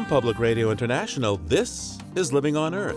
[0.00, 2.96] From Public Radio International, this is Living on Earth.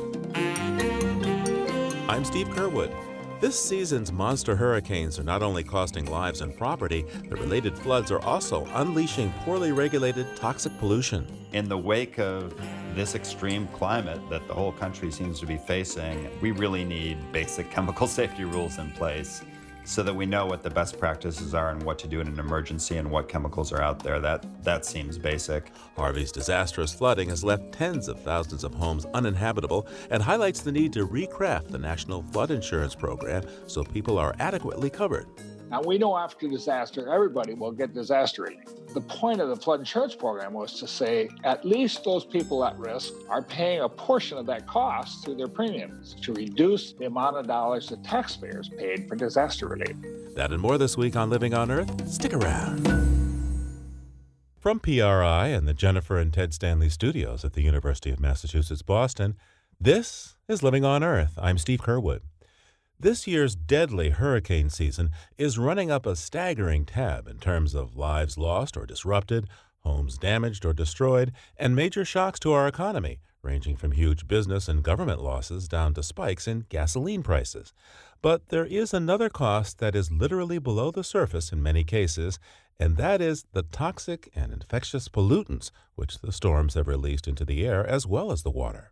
[2.07, 2.95] I'm Steve Curwood.
[3.41, 8.21] This season's monster hurricanes are not only costing lives and property, the related floods are
[8.21, 11.27] also unleashing poorly regulated toxic pollution.
[11.51, 12.57] In the wake of
[12.95, 17.69] this extreme climate that the whole country seems to be facing, we really need basic
[17.75, 19.43] chemical safety rules in place
[19.85, 22.39] so that we know what the best practices are and what to do in an
[22.39, 24.19] emergency and what chemicals are out there.
[24.19, 25.71] That that seems basic.
[25.95, 30.93] Harvey's disastrous flooding has left tens of thousands of homes uninhabitable and highlights the need
[30.93, 35.27] to recraft the National Flood Insurance Program so people are adequately covered.
[35.73, 38.67] Now, we know after disaster, everybody will get disaster relief.
[38.93, 42.77] The point of the flood insurance program was to say at least those people at
[42.77, 47.37] risk are paying a portion of that cost through their premiums to reduce the amount
[47.37, 49.95] of dollars that taxpayers paid for disaster relief.
[50.35, 52.07] That and more this week on Living on Earth.
[52.07, 52.85] Stick around.
[54.59, 59.37] From PRI and the Jennifer and Ted Stanley studios at the University of Massachusetts Boston,
[59.81, 61.33] this is Living on Earth.
[61.41, 62.19] I'm Steve Curwood.
[63.03, 68.37] This year's deadly hurricane season is running up a staggering tab in terms of lives
[68.37, 73.91] lost or disrupted, homes damaged or destroyed, and major shocks to our economy, ranging from
[73.91, 77.73] huge business and government losses down to spikes in gasoline prices.
[78.21, 82.39] But there is another cost that is literally below the surface in many cases,
[82.79, 87.65] and that is the toxic and infectious pollutants which the storms have released into the
[87.67, 88.91] air as well as the water.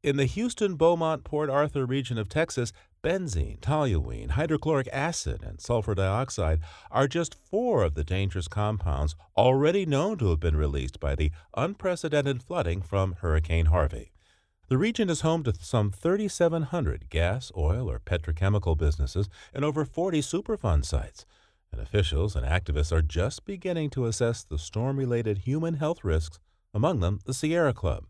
[0.00, 5.96] In the Houston Beaumont Port Arthur region of Texas, benzene, toluene, hydrochloric acid, and sulfur
[5.96, 6.60] dioxide
[6.92, 11.32] are just four of the dangerous compounds already known to have been released by the
[11.56, 14.12] unprecedented flooding from Hurricane Harvey.
[14.68, 20.20] The region is home to some 3,700 gas, oil, or petrochemical businesses and over 40
[20.20, 21.26] Superfund sites.
[21.72, 26.38] And officials and activists are just beginning to assess the storm related human health risks,
[26.72, 28.04] among them the Sierra Club.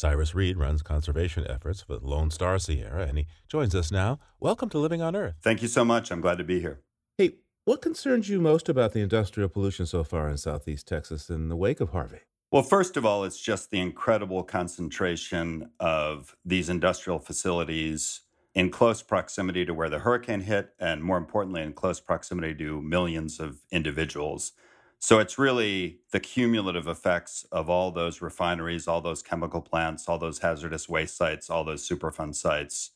[0.00, 4.18] Cyrus Reed runs conservation efforts for Lone Star Sierra, and he joins us now.
[4.40, 5.34] Welcome to Living on Earth.
[5.42, 6.10] Thank you so much.
[6.10, 6.80] I'm glad to be here.
[7.18, 7.34] Hey,
[7.66, 11.54] what concerns you most about the industrial pollution so far in southeast Texas in the
[11.56, 12.20] wake of Harvey?
[12.50, 18.22] Well, first of all, it's just the incredible concentration of these industrial facilities
[18.54, 22.80] in close proximity to where the hurricane hit, and more importantly, in close proximity to
[22.80, 24.52] millions of individuals.
[25.02, 30.18] So it's really the cumulative effects of all those refineries, all those chemical plants, all
[30.18, 32.90] those hazardous waste sites, all those Superfund sites,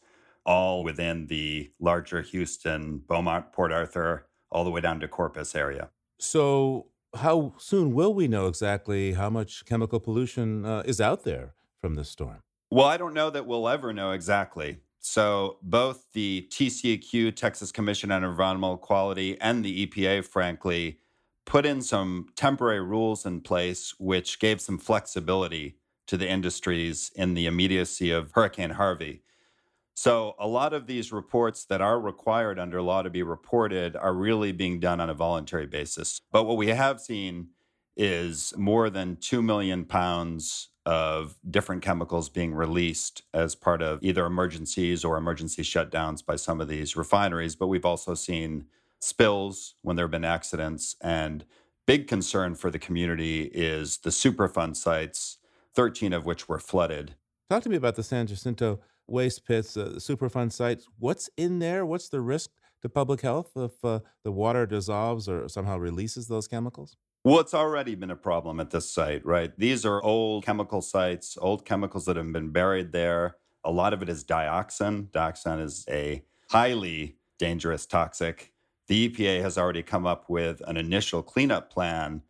[0.45, 5.89] all within the larger Houston, Beaumont, Port Arthur, all the way down to Corpus area.
[6.19, 11.55] So, how soon will we know exactly how much chemical pollution uh, is out there
[11.81, 12.41] from this storm?
[12.71, 14.79] Well, I don't know that we'll ever know exactly.
[15.01, 20.99] So, both the TCEQ, Texas Commission on Environmental Quality, and the EPA, frankly,
[21.45, 27.35] put in some temporary rules in place which gave some flexibility to the industries in
[27.35, 29.23] the immediacy of Hurricane Harvey.
[29.97, 34.13] So, a lot of these reports that are required under law to be reported are
[34.13, 36.21] really being done on a voluntary basis.
[36.33, 37.51] But what we have seen
[37.97, 44.27] is more than 2 million pounds of different chemicals being released as part of either
[44.27, 47.55] emergencies or emergency shutdowns by some of these refineries.
[47.55, 48.67] But we've also seen
[49.05, 50.97] spills when there have been accidents.
[51.01, 51.45] And
[51.87, 55.39] big concern for the community is the Superfund sites,
[55.75, 57.15] 13 of which were flooded.
[57.51, 60.87] Talk to me about the San Jacinto waste pits, uh, Superfund sites.
[60.99, 61.85] What's in there?
[61.85, 62.51] What's the risk
[62.83, 66.97] to public health if uh, the water dissolves or somehow releases those chemicals?
[67.23, 69.53] Well, it's already been a problem at this site, right?
[69.59, 73.37] These are old chemical sites, old chemicals that have been buried there.
[73.65, 75.11] A lot of it is dioxin.
[75.11, 78.54] Dioxin is a highly dangerous toxic
[78.87, 82.23] the EPA has already come up with an initial cleanup plan,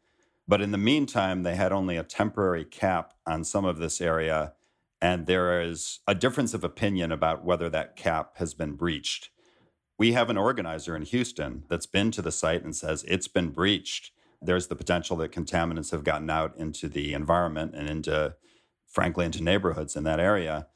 [0.47, 4.53] but in the meantime, they had only a temporary cap on some of this area.
[5.01, 9.31] And there is a difference of opinion about whether that cap has been breached.
[9.99, 13.51] We have an organizer in Houston that's been to the site and says it's been
[13.51, 14.13] breached.
[14.41, 18.35] There's the potential that contaminants have gotten out into the environment and into,
[18.87, 20.67] frankly, into neighborhoods in that area.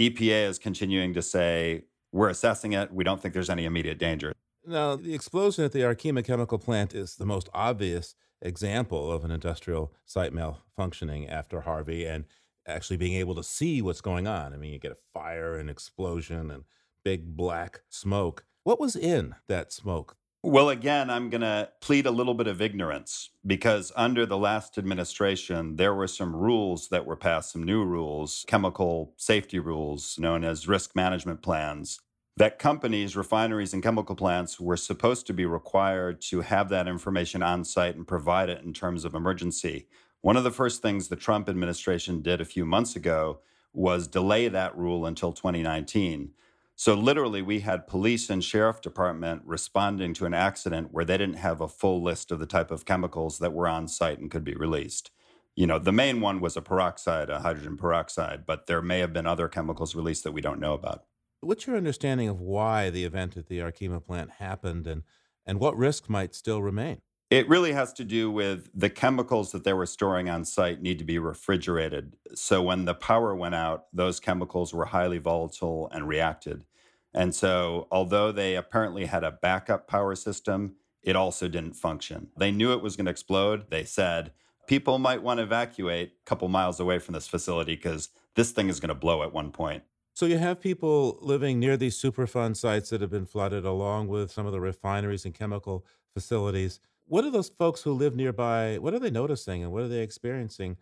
[0.00, 2.92] EPA is continuing to say, we're assessing it.
[2.92, 4.32] We don't think there's any immediate danger.
[4.64, 9.32] Now, the explosion at the Arkema chemical plant is the most obvious example of an
[9.32, 12.24] industrial site malfunctioning after Harvey and
[12.66, 14.52] actually being able to see what's going on.
[14.52, 16.62] I mean, you get a fire and explosion and
[17.04, 18.44] big black smoke.
[18.62, 20.16] What was in that smoke?
[20.44, 24.78] Well, again, I'm going to plead a little bit of ignorance because under the last
[24.78, 30.44] administration, there were some rules that were passed, some new rules, chemical safety rules known
[30.44, 32.00] as risk management plans
[32.36, 37.42] that companies, refineries, and chemical plants were supposed to be required to have that information
[37.42, 39.86] on site and provide it in terms of emergency.
[40.22, 43.40] One of the first things the Trump administration did a few months ago
[43.74, 46.30] was delay that rule until 2019.
[46.74, 51.36] So, literally, we had police and sheriff department responding to an accident where they didn't
[51.36, 54.44] have a full list of the type of chemicals that were on site and could
[54.44, 55.10] be released.
[55.54, 59.12] You know, the main one was a peroxide, a hydrogen peroxide, but there may have
[59.12, 61.04] been other chemicals released that we don't know about.
[61.42, 65.02] What's your understanding of why the event at the Arkema plant happened and,
[65.44, 67.00] and what risk might still remain?
[67.30, 71.00] It really has to do with the chemicals that they were storing on site need
[71.00, 72.14] to be refrigerated.
[72.34, 76.64] So when the power went out, those chemicals were highly volatile and reacted.
[77.12, 82.28] And so, although they apparently had a backup power system, it also didn't function.
[82.36, 83.68] They knew it was going to explode.
[83.68, 84.30] They said,
[84.68, 88.68] people might want to evacuate a couple miles away from this facility because this thing
[88.68, 89.82] is going to blow at one point.
[90.14, 94.30] So you have people living near these Superfund sites that have been flooded, along with
[94.30, 96.80] some of the refineries and chemical facilities.
[97.06, 98.78] What are those folks who live nearby?
[98.78, 100.76] What are they noticing, and what are they experiencing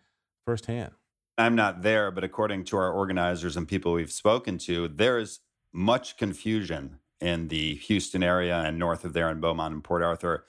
[0.45, 0.91] firsthand?
[1.37, 5.39] I'm not there, but according to our organizers and people we've spoken to, there is
[5.71, 10.45] much confusion in the Houston area and north of there in Beaumont and Port Arthur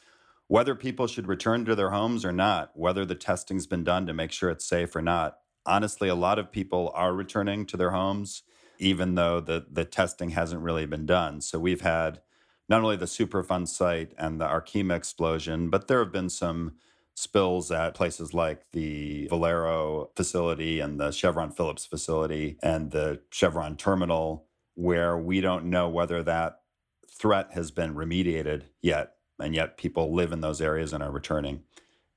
[0.53, 4.13] whether people should return to their homes or not, whether the testing's been done to
[4.13, 5.39] make sure it's safe or not.
[5.65, 8.43] Honestly, a lot of people are returning to their homes,
[8.83, 11.41] even though the, the testing hasn't really been done.
[11.41, 12.21] So we've had
[12.69, 16.75] not only the Superfund site and the Arkema explosion, but there have been some
[17.15, 23.77] spills at places like the Valero facility and the Chevron Phillips facility and the Chevron
[23.77, 26.61] terminal, where we don't know whether that
[27.09, 29.15] threat has been remediated yet.
[29.39, 31.63] And yet people live in those areas and are returning.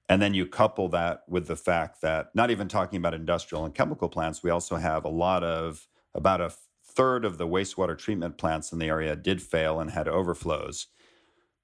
[0.08, 3.74] And then you couple that with the fact that, not even talking about industrial and
[3.74, 6.54] chemical plants, we also have a lot of, about a
[6.84, 10.88] third of the wastewater treatment plants in the area did fail and had overflows.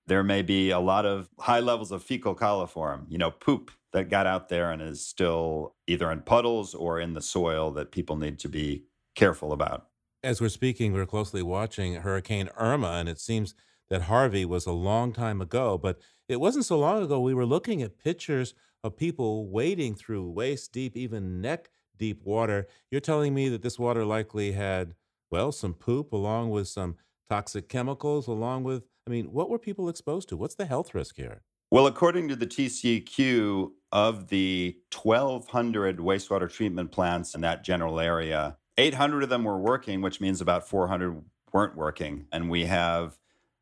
[0.07, 4.09] There may be a lot of high levels of fecal coliform, you know, poop that
[4.09, 8.17] got out there and is still either in puddles or in the soil that people
[8.17, 8.83] need to be
[9.15, 9.87] careful about.
[10.23, 13.55] As we're speaking, we're closely watching Hurricane Irma, and it seems
[13.89, 15.99] that Harvey was a long time ago, but
[16.29, 20.71] it wasn't so long ago we were looking at pictures of people wading through waist
[20.71, 21.69] deep, even neck
[22.01, 22.67] deep water.
[22.89, 24.95] You're telling me that this water likely had
[25.29, 26.97] well, some poop along with some
[27.29, 30.35] toxic chemicals, along with, I mean, what were people exposed to?
[30.35, 31.43] What's the health risk here?
[31.71, 38.57] Well, according to the TCEQ, of the 1,200 wastewater treatment plants in that general area,
[38.77, 41.21] 800 of them were working, which means about 400
[41.51, 42.25] weren't working.
[42.31, 43.17] And we have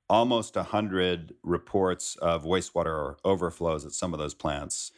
[0.08, 4.92] almost 100 reports of wastewater overflows at some of those plants.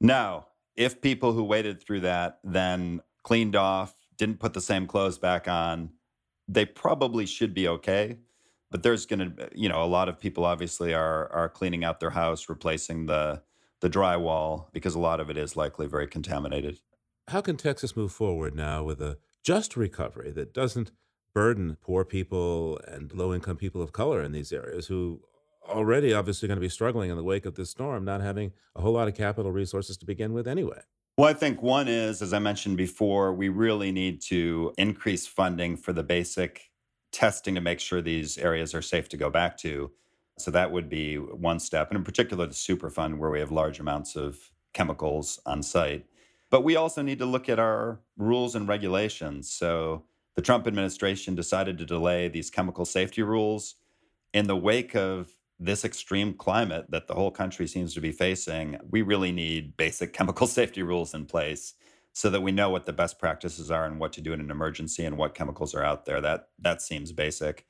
[0.00, 0.46] Now,
[0.76, 5.48] if people who waded through that then cleaned off, didn't put the same clothes back
[5.48, 5.90] on,
[6.48, 8.18] they probably should be okay.
[8.70, 12.00] But there's going to, you know, a lot of people obviously are are cleaning out
[12.00, 13.42] their house, replacing the
[13.80, 16.78] the drywall because a lot of it is likely very contaminated.
[17.28, 20.92] How can Texas move forward now with a just recovery that doesn't
[21.34, 25.20] burden poor people and low income people of color in these areas who
[25.68, 28.80] already obviously going to be struggling in the wake of this storm, not having a
[28.80, 30.80] whole lot of capital resources to begin with anyway?
[31.16, 35.76] Well, I think one is, as I mentioned before, we really need to increase funding
[35.76, 36.70] for the basic
[37.10, 39.90] testing to make sure these areas are safe to go back to.
[40.38, 43.80] So that would be one step, and in particular, the Superfund, where we have large
[43.80, 46.04] amounts of chemicals on site.
[46.50, 49.50] But we also need to look at our rules and regulations.
[49.50, 50.04] So
[50.34, 53.76] the Trump administration decided to delay these chemical safety rules
[54.34, 58.78] in the wake of this extreme climate that the whole country seems to be facing,
[58.90, 61.74] we really need basic chemical safety rules in place
[62.12, 64.50] so that we know what the best practices are and what to do in an
[64.50, 66.20] emergency and what chemicals are out there.
[66.20, 67.66] That that seems basic.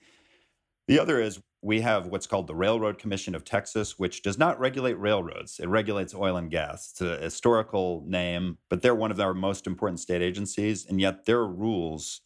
[0.86, 4.60] The other is we have what's called the Railroad Commission of Texas, which does not
[4.60, 5.58] regulate railroads.
[5.58, 6.92] It regulates oil and gas.
[6.92, 11.24] It's a historical name, but they're one of our most important state agencies, and yet
[11.24, 12.20] their rules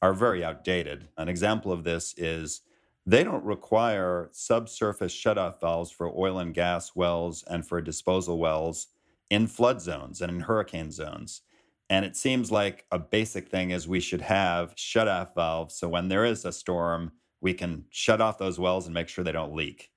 [0.00, 1.08] are very outdated.
[1.18, 2.62] An example of this is
[3.06, 8.88] they don't require subsurface shutoff valves for oil and gas wells and for disposal wells
[9.30, 11.42] in flood zones and in hurricane zones.
[11.88, 15.76] And it seems like a basic thing is we should have shutoff valves.
[15.76, 19.22] So when there is a storm, we can shut off those wells and make sure
[19.22, 19.90] they don't leak.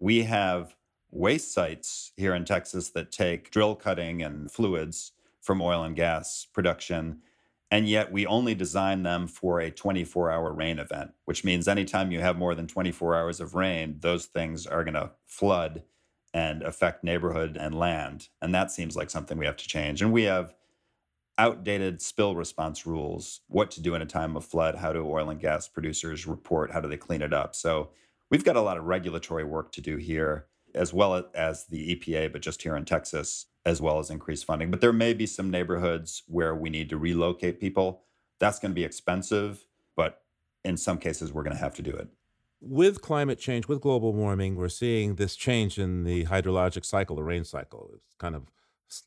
[0.00, 0.74] We have
[1.10, 6.46] waste sites here in Texas that take drill cutting and fluids from oil and gas
[6.50, 7.20] production
[7.74, 12.12] and yet we only design them for a 24 hour rain event, which means anytime
[12.12, 15.82] you have more than 24 hours of rain, those things are going to flood
[16.32, 18.28] and affect neighborhood and land.
[18.40, 20.02] And that seems like something we have to change.
[20.02, 20.54] And we have
[21.36, 25.28] outdated spill response rules what to do in a time of flood, how do oil
[25.28, 27.56] and gas producers report, how do they clean it up.
[27.56, 27.90] So
[28.30, 32.30] we've got a lot of regulatory work to do here, as well as the EPA,
[32.30, 34.70] but just here in Texas as well as increased funding.
[34.70, 38.02] But there may be some neighborhoods where we need to relocate people.
[38.38, 39.64] That's going to be expensive,
[39.96, 40.22] but
[40.64, 42.08] in some cases, we're going to have to do it.
[42.60, 47.22] With climate change, with global warming, we're seeing this change in the hydrologic cycle, the
[47.22, 47.90] rain cycle.
[47.94, 48.50] It's kind of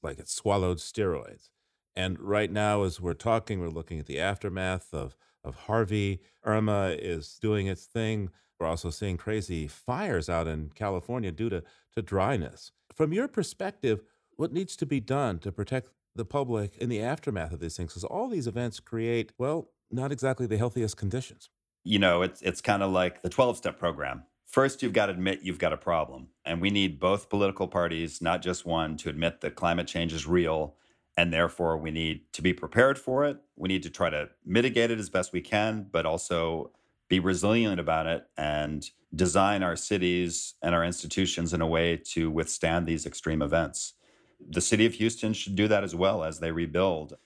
[0.04, 1.50] like it's swallowed steroids.
[1.96, 6.22] And right now, as we're talking, we're looking at the aftermath of, of Harvey.
[6.46, 8.30] Irma is doing its thing.
[8.60, 11.64] We're also seeing crazy fires out in California due to,
[11.96, 12.72] to dryness.
[12.94, 14.04] From your perspective,
[14.38, 17.92] what needs to be done to protect the public in the aftermath of these things?
[17.92, 21.50] Because all these events create, well, not exactly the healthiest conditions.
[21.84, 24.24] You know, it's it's kind of like the 12-step program.
[24.46, 26.30] First, you've got to admit you've got a problem.
[26.46, 30.26] And we need both political parties, not just one, to admit that climate change is
[30.26, 30.76] real.
[31.18, 33.38] And therefore, we need to be prepared for it.
[33.56, 36.72] We need to try to mitigate it as best we can, but also
[37.10, 42.30] be resilient about it and design our cities and our institutions in a way to
[42.30, 43.94] withstand these extreme events.
[44.40, 47.18] The city of Houston should do that as well as they rebuild.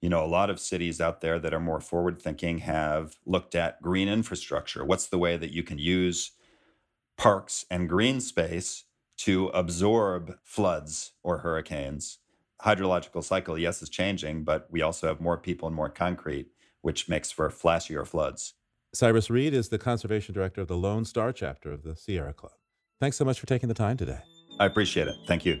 [0.00, 3.54] You know, a lot of cities out there that are more forward thinking have looked
[3.54, 4.84] at green infrastructure.
[4.84, 6.32] What's the way that you can use
[7.16, 8.84] parks and green space
[9.18, 12.18] to absorb floods or hurricanes?
[12.62, 16.48] Hydrological cycle, yes, is changing, but we also have more people and more concrete,
[16.82, 18.54] which makes for flashier floods.
[18.92, 22.52] Cyrus Reed is the conservation director of the Lone Star chapter of the Sierra Club.
[22.98, 24.20] Thanks so much for taking the time today.
[24.58, 25.16] I appreciate it.
[25.26, 25.60] Thank you.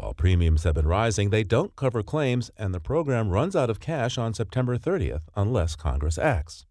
[0.00, 3.80] While premiums have been rising, they don't cover claims, and the program runs out of
[3.80, 6.64] cash on September 30th unless Congress acts.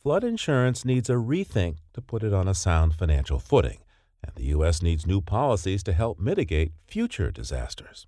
[0.00, 3.78] Flood insurance needs a rethink to put it on a sound financial footing,
[4.22, 4.80] and the U.S.
[4.80, 8.06] needs new policies to help mitigate future disasters.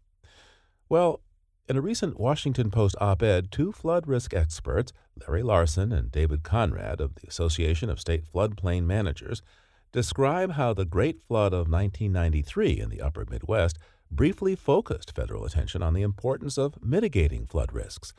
[0.89, 1.21] Well,
[1.69, 6.45] in a recent Washington Post op ed, two flood risk experts, Larry Larson and David
[6.45, 9.43] Conrad of the Association of State Floodplain Managers,
[9.91, 13.79] describe how the Great Flood of 1993 in the upper Midwest
[14.11, 18.13] briefly focused federal attention on the importance of mitigating flood risks.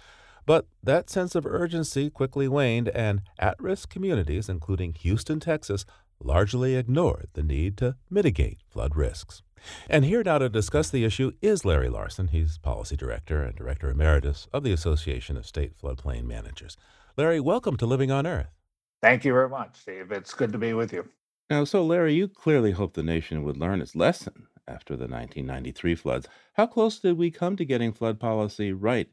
[0.45, 5.85] But that sense of urgency quickly waned, and at risk communities, including Houston, Texas,
[6.21, 9.41] largely ignored the need to mitigate flood risks.
[9.89, 12.29] And here now to discuss the issue is Larry Larson.
[12.29, 16.77] He's Policy Director and Director Emeritus of the Association of State Floodplain Managers.
[17.17, 18.55] Larry, welcome to Living on Earth.
[19.01, 20.11] Thank you very much, Steve.
[20.11, 21.07] It's good to be with you.
[21.49, 25.95] Now, so Larry, you clearly hope the nation would learn its lesson after the 1993
[25.95, 26.27] floods.
[26.53, 29.09] How close did we come to getting flood policy right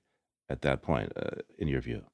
[0.48, 2.04] at that point, uh, in your view?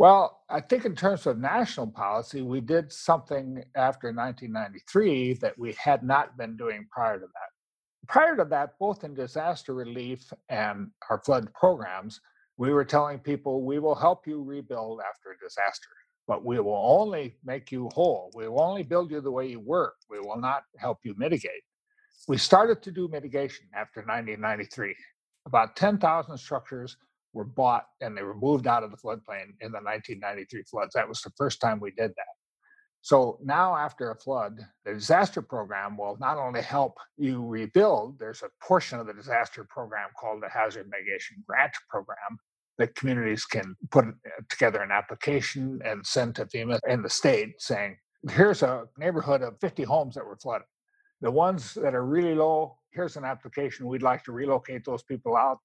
[0.00, 5.74] Well, I think in terms of national policy, we did something after 1993 that we
[5.74, 8.08] had not been doing prior to that.
[8.08, 12.20] Prior to that, both in disaster relief and our flood programs,
[12.56, 15.90] we were telling people we will help you rebuild after a disaster,
[16.26, 18.30] but we will only make you whole.
[18.34, 19.92] We will only build you the way you were.
[20.08, 21.62] We will not help you mitigate.
[22.28, 24.94] We started to do mitigation after 1993.
[25.46, 26.96] About 10,000 structures
[27.32, 30.94] were bought and they were moved out of the floodplain in the 1993 floods.
[30.94, 32.34] That was the first time we did that.
[33.02, 38.42] So now, after a flood, the disaster program will not only help you rebuild, there's
[38.42, 42.38] a portion of the disaster program called the Hazard Mitigation Grant Program
[42.76, 44.10] that communities can put uh,
[44.50, 47.96] together an application and send to FEMA and the state saying,
[48.30, 50.66] here's a neighborhood of 50 homes that were flooded.
[51.20, 53.86] The ones that are really low, here's an application.
[53.86, 55.58] We'd like to relocate those people out.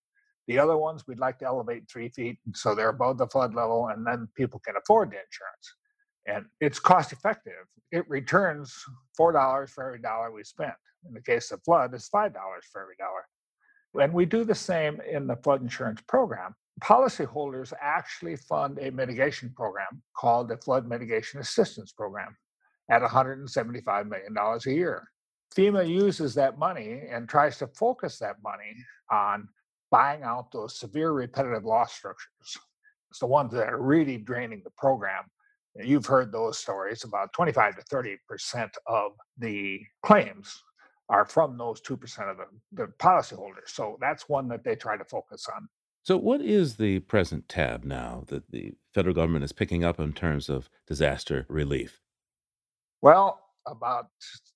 [0.48, 3.88] The other ones, we'd like to elevate three feet so they're above the flood level,
[3.88, 5.76] and then people can afford the insurance.
[6.28, 7.54] And it's cost effective.
[7.92, 8.76] It returns
[9.20, 10.74] $4 for every dollar we spent.
[11.08, 12.34] In the case of flood, it's $5
[12.72, 14.04] for every dollar.
[14.04, 16.54] And we do the same in the flood insurance program.
[16.84, 22.36] Policyholders actually fund a mitigation program called the Flood Mitigation Assistance Program
[22.92, 25.10] at $175 million a year.
[25.56, 28.76] FEMA uses that money and tries to focus that money
[29.12, 29.48] on
[29.92, 32.58] buying out those severe repetitive loss structures.
[33.10, 35.24] It's the ones that are really draining the program.
[35.76, 40.62] You've heard those stories about 25 to 30% of the claims
[41.10, 43.68] are from those 2% of the, the policyholders.
[43.68, 45.68] So that's one that they try to focus on.
[46.04, 50.14] So, what is the present tab now that the federal government is picking up in
[50.14, 52.00] terms of disaster relief?
[53.02, 54.10] Well, about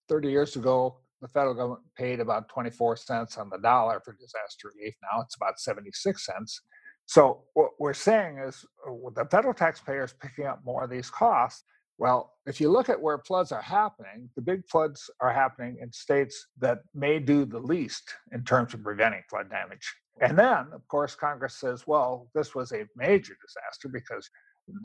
[0.09, 4.71] 30 years ago, the federal government paid about 24 cents on the dollar for disaster
[4.75, 4.95] relief.
[5.03, 6.61] Now it's about 76 cents.
[7.05, 11.09] So, what we're saying is uh, the federal taxpayer is picking up more of these
[11.09, 11.63] costs.
[11.97, 15.91] Well, if you look at where floods are happening, the big floods are happening in
[15.91, 19.93] states that may do the least in terms of preventing flood damage.
[20.21, 24.29] And then, of course, Congress says, well, this was a major disaster because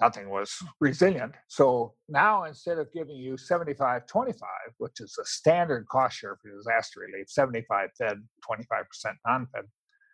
[0.00, 1.34] nothing was resilient.
[1.48, 4.48] So now instead of giving you 75 25,
[4.78, 9.64] which is a standard cost share for disaster relief, 75 fed, 25% non fed,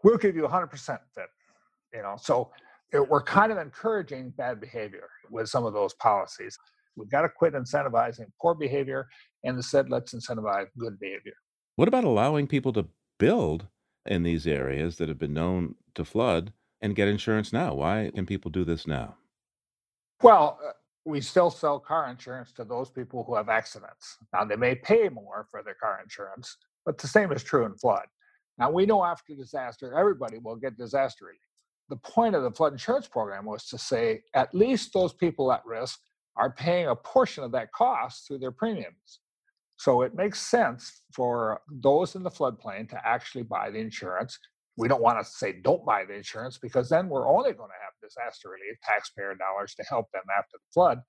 [0.04, 1.26] we'll give you 100% fed.
[1.92, 2.50] You know, so
[2.92, 6.56] it, we're kind of encouraging bad behavior with some of those policies.
[6.96, 9.08] We've got to quit incentivizing poor behavior
[9.44, 11.34] and instead let's incentivize good behavior.
[11.76, 12.86] What about allowing people to
[13.18, 13.66] build
[14.06, 17.74] in these areas that have been known to flood and get insurance now?
[17.74, 19.16] Why can people do this now?
[20.22, 20.72] Well, uh,
[21.06, 24.18] we still sell car insurance to those people who have accidents.
[24.32, 27.74] Now, they may pay more for their car insurance, but the same is true in
[27.74, 28.06] flood.
[28.58, 31.40] Now, we know after disaster, everybody will get disaster relief.
[31.88, 35.64] The point of the flood insurance program was to say at least those people at
[35.64, 35.98] risk
[36.36, 39.20] are paying a portion of that cost through their premiums.
[39.78, 44.38] So it makes sense for those in the floodplain to actually buy the insurance.
[44.76, 47.84] We don't want to say don't buy the insurance because then we're only going to
[47.84, 51.00] have disaster relief, taxpayer dollars to help them after the flood.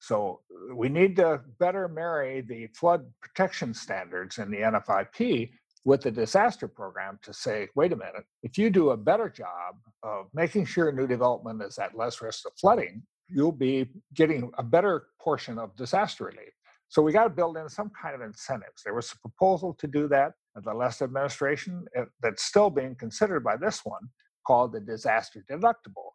[0.00, 5.50] So uh, we need to better marry the flood protection standards in the NFIP
[5.84, 9.76] with the disaster program to say, wait a minute, if you do a better job
[10.02, 14.62] of making sure new development is at less risk of flooding, you'll be getting a
[14.62, 16.52] better portion of disaster relief.
[16.88, 18.82] So we got to build in some kind of incentives.
[18.84, 23.44] There was a proposal to do that the last administration eh, that's still being considered
[23.44, 24.02] by this one
[24.46, 26.10] called the disaster deductible,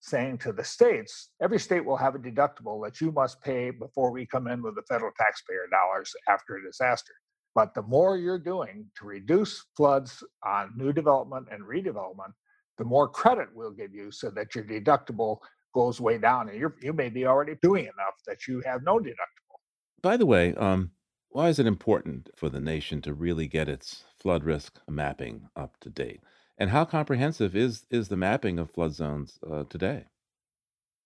[0.00, 4.10] saying to the states, every state will have a deductible that you must pay before
[4.10, 7.12] we come in with the federal taxpayer dollars after a disaster.
[7.54, 12.32] But the more you're doing to reduce floods on new development and redevelopment,
[12.76, 15.38] the more credit we'll give you so that your deductible
[15.74, 16.48] goes way down.
[16.50, 19.58] And you you may be already doing enough that you have no deductible.
[20.02, 20.90] By the way, um,
[21.36, 25.78] why is it important for the nation to really get its flood risk mapping up
[25.80, 26.22] to date?
[26.56, 30.06] And how comprehensive is is the mapping of flood zones uh, today?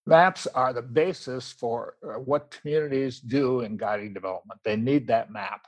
[0.07, 4.61] Maps are the basis for uh, what communities do in guiding development.
[4.65, 5.63] They need that map.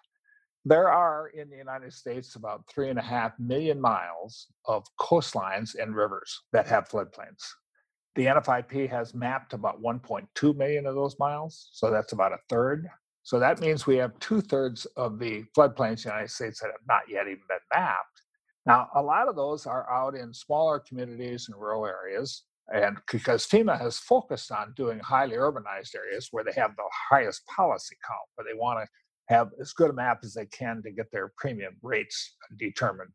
[0.65, 5.75] There are in the United States about three and a half million miles of coastlines
[5.75, 7.43] and rivers that have floodplains.
[8.15, 12.89] The NFIP has mapped about 1.2 million of those miles, so that's about a third.
[13.23, 16.69] So that means we have two thirds of the floodplains in the United States that
[16.73, 18.23] have not yet even been mapped.
[18.67, 22.45] Now, a lot of those are out in smaller communities and rural areas.
[22.73, 27.45] And because FEMA has focused on doing highly urbanized areas where they have the highest
[27.47, 30.91] policy count, where they want to have as good a map as they can to
[30.91, 33.11] get their premium rates determined.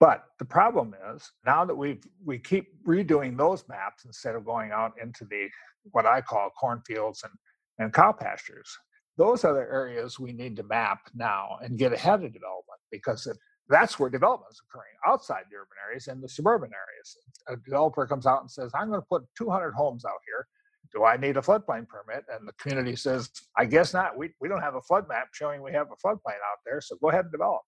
[0.00, 4.72] But the problem is now that we we keep redoing those maps instead of going
[4.72, 5.48] out into the
[5.92, 7.32] what I call cornfields and,
[7.78, 8.70] and cow pastures,
[9.20, 13.28] those are the areas we need to map now and get ahead of development because
[13.68, 17.18] that's where development is occurring outside the urban areas and the suburban areas.
[17.48, 20.46] A developer comes out and says, I'm going to put 200 homes out here.
[20.94, 22.24] Do I need a floodplain permit?
[22.34, 23.28] And the community says,
[23.58, 24.16] I guess not.
[24.16, 26.96] We, we don't have a flood map showing we have a floodplain out there, so
[27.02, 27.60] go ahead and develop.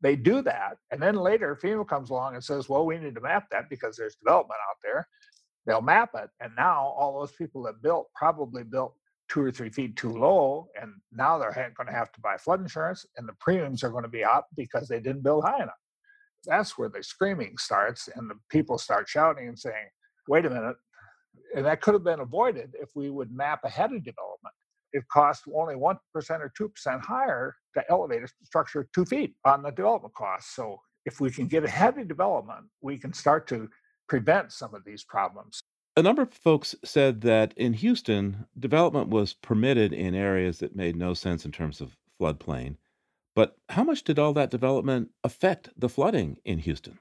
[0.00, 0.76] They do that.
[0.92, 3.96] And then later, FEMA comes along and says, well, we need to map that because
[3.96, 5.08] there's development out there.
[5.66, 6.30] They'll map it.
[6.40, 8.94] And now all those people that built probably built
[9.34, 12.60] two or three feet too low, and now they're going to have to buy flood
[12.60, 15.74] insurance, and the premiums are going to be up because they didn't build high enough.
[16.46, 19.88] That's where the screaming starts, and the people start shouting and saying,
[20.28, 20.76] "Wait a minute!"
[21.56, 24.54] And that could have been avoided if we would map ahead of development.
[24.92, 29.34] It costs only one percent or two percent higher to elevate a structure two feet
[29.44, 30.54] on the development cost.
[30.54, 33.68] So if we can get ahead of development, we can start to
[34.08, 35.60] prevent some of these problems.
[35.96, 40.96] A number of folks said that in Houston, development was permitted in areas that made
[40.96, 42.76] no sense in terms of floodplain.
[43.36, 46.98] But how much did all that development affect the flooding in Houston?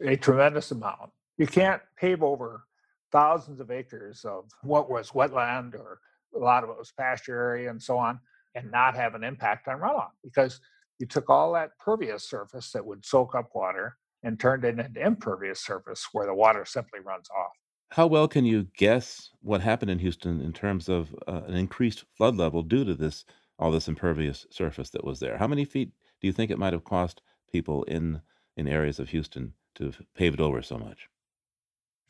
[0.00, 1.10] A tremendous amount.
[1.36, 2.64] You can't pave over
[3.10, 5.98] thousands of acres of what was wetland or
[6.34, 8.20] a lot of it was pasture area and so on
[8.54, 10.60] and not have an impact on runoff because
[11.00, 15.04] you took all that pervious surface that would soak up water and turned it into
[15.04, 17.52] impervious surface where the water simply runs off.
[17.90, 22.04] How well can you guess what happened in Houston in terms of uh, an increased
[22.16, 23.24] flood level due to this
[23.58, 25.36] all this impervious surface that was there?
[25.36, 27.20] How many feet do you think it might have cost
[27.52, 28.22] people in
[28.56, 31.08] in areas of Houston to pave it over so much?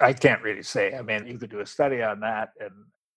[0.00, 0.94] I can't really say.
[0.94, 2.50] I mean, you could do a study on that.
[2.60, 2.72] And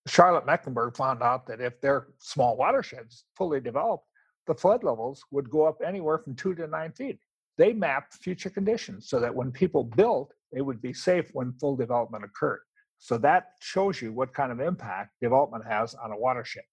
[0.07, 4.05] Charlotte Mecklenburg found out that if their small watersheds fully developed,
[4.47, 7.19] the flood levels would go up anywhere from two to nine feet.
[7.57, 11.75] They mapped future conditions so that when people built, they would be safe when full
[11.75, 12.61] development occurred.
[12.99, 16.63] So that shows you what kind of impact development has on a watershed.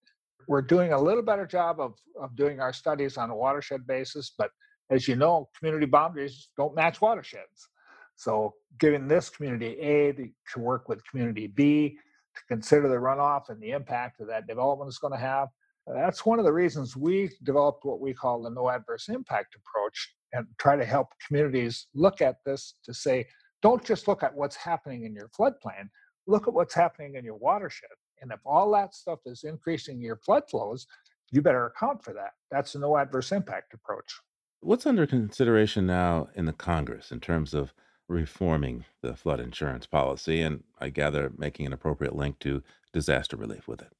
[0.46, 4.32] We're doing a little better job of, of doing our studies on a watershed basis,
[4.36, 4.50] but
[4.90, 7.68] as you know, community boundaries don't match watersheds.
[8.16, 11.96] So giving this community A to work with community B
[12.36, 15.48] to consider the runoff and the impact that that development is going to have,
[15.86, 20.14] that's one of the reasons we developed what we call the no adverse impact approach
[20.32, 23.26] and try to help communities look at this to say,
[23.62, 25.88] don't just look at what's happening in your floodplain,
[26.26, 27.90] look at what's happening in your watershed.
[28.20, 30.86] And if all that stuff is increasing your flood flows,
[31.30, 32.32] you better account for that.
[32.50, 34.12] That's a no adverse impact approach.
[34.60, 37.72] What's under consideration now in the Congress in terms of
[38.08, 43.68] reforming the flood insurance policy and I gather making an appropriate link to disaster relief
[43.68, 43.92] with it?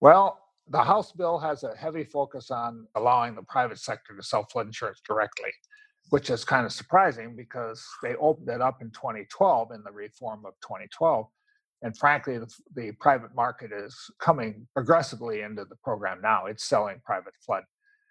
[0.00, 4.44] Well, the House bill has a heavy focus on allowing the private sector to sell
[4.44, 5.50] flood insurance directly,
[6.10, 10.44] which is kind of surprising because they opened it up in 2012 in the reform
[10.46, 11.26] of 2012.
[11.82, 16.46] And frankly, the, the private market is coming aggressively into the program now.
[16.46, 17.64] It's selling private flood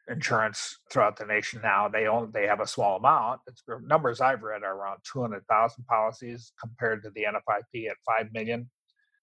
[0.10, 1.90] insurance throughout the nation now.
[1.90, 3.42] They own they have a small amount.
[3.48, 8.70] It's, numbers I've read are around 200,000 policies compared to the NFIP at 5 million.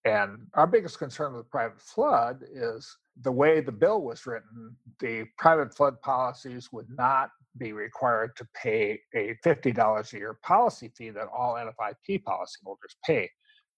[0.04, 5.24] And our biggest concern with private flood is the way the bill was written, the
[5.38, 11.10] private flood policies would not be required to pay a $50 a year policy fee
[11.10, 13.30] that all NFIP policyholders pay.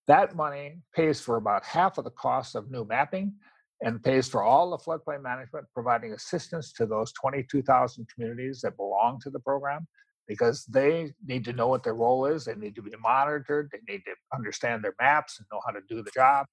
[0.06, 3.34] That money pays for about half of the cost of new mapping
[3.82, 9.20] and pays for all the floodplain management, providing assistance to those 22,000 communities that belong
[9.20, 9.86] to the program
[10.28, 12.44] because they need to know what their role is.
[12.44, 13.68] They need to be monitored.
[13.70, 16.46] They need to understand their maps and know how to do the job.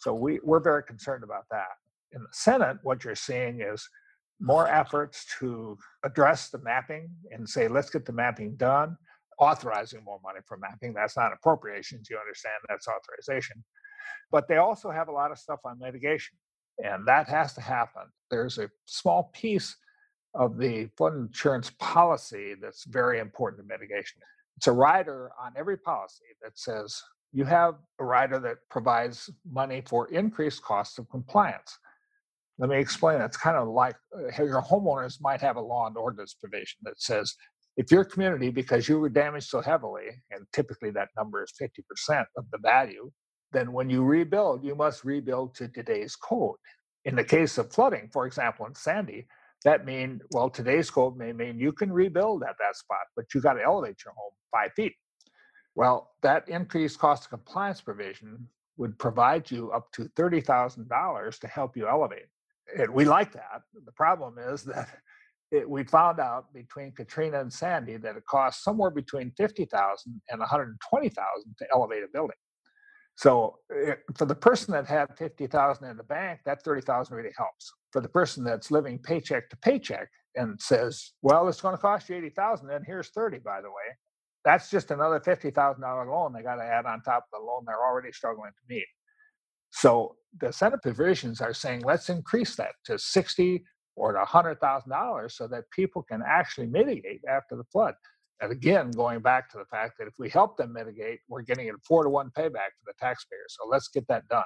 [0.00, 1.68] So we, we're very concerned about that
[2.12, 3.88] in the Senate, what you're seeing is
[4.40, 8.96] more efforts to address the mapping and say, let's get the mapping done,
[9.38, 10.92] authorizing more money for mapping.
[10.92, 13.64] That's not appropriations, you understand, that's authorization.
[14.30, 16.36] But they also have a lot of stuff on mitigation,
[16.84, 18.02] and that has to happen.
[18.30, 19.76] There's a small piece
[20.34, 24.20] of the flood insurance policy that's very important to mitigation.
[24.56, 27.00] It's a rider on every policy that says
[27.32, 31.78] you have a rider that provides money for increased costs of compliance.
[32.58, 33.20] Let me explain.
[33.20, 37.00] It's kind of like uh, your homeowners might have a law and ordinance provision that
[37.00, 37.34] says
[37.76, 42.24] if your community, because you were damaged so heavily, and typically that number is 50%
[42.36, 43.10] of the value,
[43.52, 46.56] then when you rebuild, you must rebuild to today's code.
[47.04, 49.26] In the case of flooding, for example, in Sandy,
[49.64, 53.40] that mean well today's code may mean you can rebuild at that spot, but you
[53.40, 54.94] got to elevate your home five feet.
[55.76, 61.76] Well, that increased cost of compliance provision would provide you up to $30,000 to help
[61.76, 62.26] you elevate
[62.76, 63.62] and we like that.
[63.84, 64.88] The problem is that
[65.50, 70.40] it, we found out between Katrina and Sandy that it costs somewhere between 50,000 and
[70.40, 72.36] 120,000 to elevate a building.
[73.16, 77.32] So it, eh, for the person that had 50,000 in the bank, that 30,000 really
[77.36, 77.72] helps.
[77.92, 82.08] For the person that's living paycheck to paycheck and says, well, it's going to cost
[82.08, 83.96] you 80,000 and here's 30, by the way,
[84.44, 87.84] that's just another $50,000 loan they got to add on top of the loan they're
[87.84, 88.86] already struggling to meet.
[89.70, 93.64] So the Senate provisions are saying let's increase that to 60
[93.96, 97.94] or to $100,000 so that people can actually mitigate after the flood.
[98.40, 101.68] And again, going back to the fact that if we help them mitigate, we're getting
[101.68, 103.44] a four to one payback for the taxpayer.
[103.48, 104.44] So let's get that done.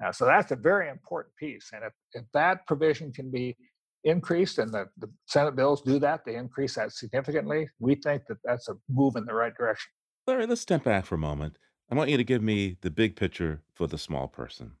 [0.00, 1.70] Now, so that's a very important piece.
[1.72, 3.56] And if, if that provision can be
[4.04, 8.38] increased and the, the Senate bills do that, they increase that significantly, we think that
[8.44, 9.90] that's a move in the right direction.
[10.26, 11.58] Larry, let's step back for a moment.
[11.90, 14.72] I want you to give me the big picture for the small person.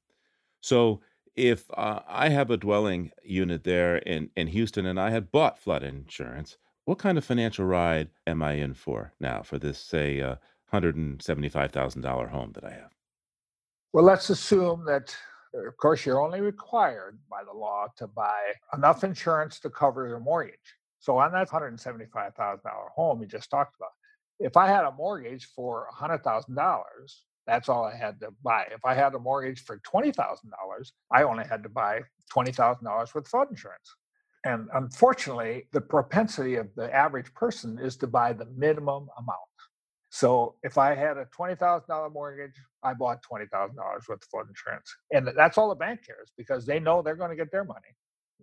[0.60, 1.00] So,
[1.34, 5.58] if uh, I have a dwelling unit there in, in Houston and I had bought
[5.58, 10.20] flood insurance, what kind of financial ride am I in for now for this, say,
[10.20, 10.36] uh,
[10.72, 12.92] $175,000 home that I have?
[13.92, 15.14] Well, let's assume that,
[15.54, 20.20] of course, you're only required by the law to buy enough insurance to cover your
[20.20, 20.74] mortgage.
[20.98, 22.60] So, on that $175,000
[22.94, 23.90] home you just talked about,
[24.38, 26.84] if I had a mortgage for $100,000,
[27.46, 28.64] that's all I had to buy.
[28.72, 30.14] If I had a mortgage for $20,000,
[31.12, 32.00] I only had to buy
[32.34, 33.94] $20,000 with flood insurance.
[34.44, 39.38] And unfortunately, the propensity of the average person is to buy the minimum amount.
[40.10, 44.94] So if I had a $20,000 mortgage, I bought $20,000 worth of flood insurance.
[45.10, 47.94] And that's all the bank cares because they know they're going to get their money.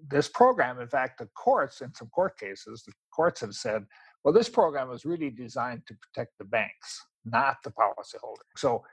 [0.10, 3.86] This program, in fact, the courts, in some court cases, the courts have said
[4.24, 8.48] Well, this program was really designed to protect the banks, not the policyholder.
[8.56, 8.84] So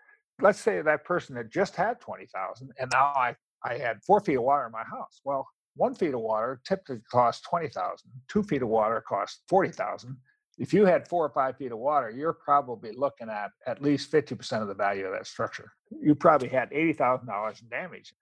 [0.42, 4.37] let's say that person had just had 20,000 and now I, I had four feet
[4.37, 5.20] of water in my house.
[5.24, 8.11] Well, one feet of water typically costs 20,000.
[8.29, 10.16] Two feet of water costs 40,000.
[10.59, 14.12] If you had four or five feet of water, you're probably looking at at least
[14.12, 15.72] 50% of the value of that structure.
[16.03, 18.12] You probably had $80,000 in damage.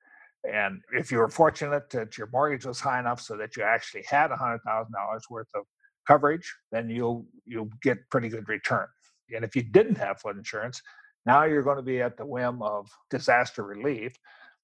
[0.48, 4.04] And if you were fortunate that your mortgage was high enough so that you actually
[4.08, 4.60] had $100,000
[5.30, 5.64] worth of
[6.06, 8.86] coverage, then you'll you'll get pretty good return.
[9.34, 10.80] And if you didn't have flood insurance,
[11.28, 14.14] now you're going to be at the whim of disaster relief.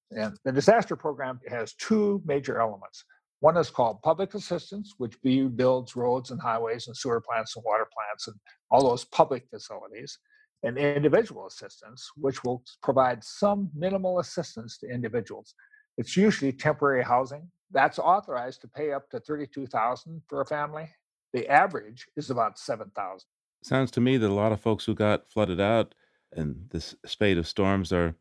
[0.09, 3.05] And the disaster program has two major elements.
[3.41, 7.63] One is called public assistance, which BU builds roads and highways and sewer plants and
[7.63, 8.35] water plants and
[8.71, 10.17] all those public facilities,
[10.63, 15.53] and individual assistance, which will provide some minimal assistance to individuals.
[15.99, 17.47] It's usually temporary housing.
[17.69, 20.89] That's authorized to pay up to 32,000 for a family.
[21.33, 23.27] The average is about 7,000.
[23.61, 25.93] Sounds to me that a lot of folks who got flooded out
[26.35, 28.15] in this spate of storms are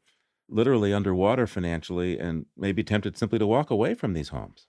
[0.49, 4.67] literally underwater financially and may be tempted simply to walk away from these homes.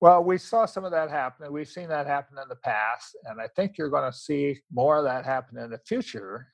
[0.00, 1.52] Well, we saw some of that happen.
[1.52, 3.16] We've seen that happen in the past.
[3.24, 6.46] And I think you're going to see more of that happen in the future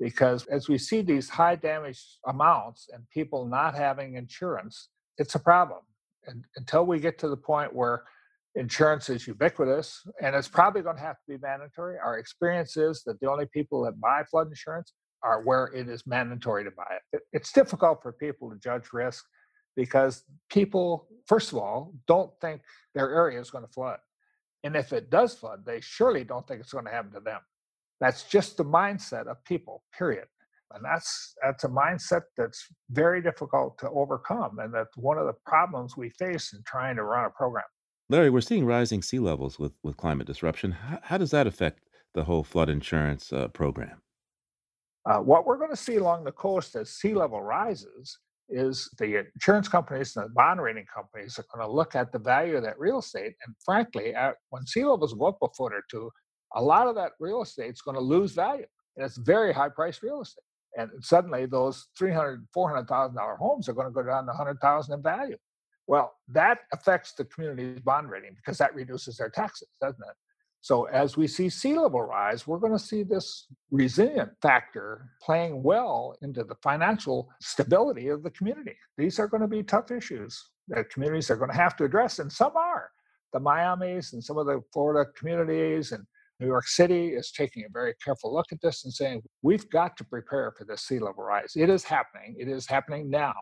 [0.00, 4.88] because as we see these high damage amounts and people not having insurance,
[5.18, 5.80] it's a problem.
[6.26, 8.04] And until we get to the point where
[8.54, 13.02] insurance is ubiquitous and it's probably going to have to be mandatory, our experience is
[13.04, 16.98] that the only people that buy flood insurance are where it is mandatory to buy
[17.12, 17.22] it.
[17.32, 19.24] It's difficult for people to judge risk
[19.76, 22.60] because people, first of all, don't think
[22.94, 23.98] their area is going to flood.
[24.62, 27.40] And if it does flood, they surely don't think it's going to happen to them.
[28.00, 30.26] That's just the mindset of people, period.
[30.72, 34.58] And that's that's a mindset that's very difficult to overcome.
[34.58, 37.64] And that's one of the problems we face in trying to run a program.
[38.08, 40.72] Larry, we're seeing rising sea levels with, with climate disruption.
[40.72, 44.02] How, how does that affect the whole flood insurance uh, program?
[45.06, 49.24] Uh, what we're going to see along the coast as sea level rises is the
[49.34, 52.62] insurance companies and the bond rating companies are going to look at the value of
[52.62, 53.32] that real estate.
[53.46, 56.10] And frankly, at, when sea levels go up a foot or two,
[56.54, 58.66] a lot of that real estate is going to lose value.
[58.96, 60.44] And it's very high priced real estate.
[60.76, 65.36] And suddenly those $300,000, $400,000 homes are going to go down to 100000 in value.
[65.86, 70.16] Well, that affects the community's bond rating because that reduces their taxes, doesn't it?
[70.64, 75.62] So as we see sea level rise, we're going to see this resilient factor playing
[75.62, 78.74] well into the financial stability of the community.
[78.96, 82.18] These are going to be tough issues that communities are going to have to address,
[82.18, 82.88] and some are.
[83.34, 86.02] The Miamis and some of the Florida communities and
[86.40, 89.98] New York City is taking a very careful look at this and saying, we've got
[89.98, 91.52] to prepare for this sea level rise.
[91.56, 92.36] It is happening.
[92.38, 93.34] It is happening now.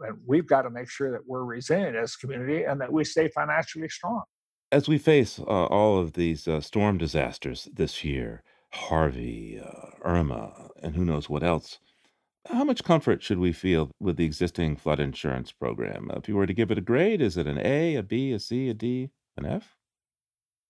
[0.00, 3.04] And we've got to make sure that we're resilient as a community and that we
[3.04, 4.22] stay financially strong.
[4.72, 10.70] As we face uh, all of these uh, storm disasters this year, Harvey, uh, Irma,
[10.82, 11.78] and who knows what else,
[12.50, 16.10] how much comfort should we feel with the existing flood insurance program?
[16.16, 18.40] If you were to give it a grade, is it an A, a B, a
[18.40, 19.76] C, a D, an F?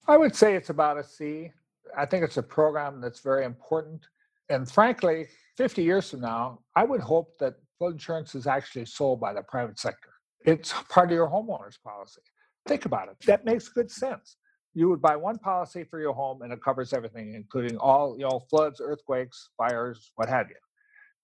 [0.06, 1.50] I would say it's about a C.
[1.96, 4.06] I think it's a program that's very important.
[4.50, 9.20] And frankly, 50 years from now, I would hope that flood insurance is actually sold
[9.20, 10.11] by the private sector.
[10.44, 12.20] It's part of your homeowner's policy.
[12.66, 13.16] Think about it.
[13.26, 14.37] That makes good sense.
[14.74, 18.24] You would buy one policy for your home and it covers everything, including all, you
[18.24, 20.57] know, floods, earthquakes, fires, what have you.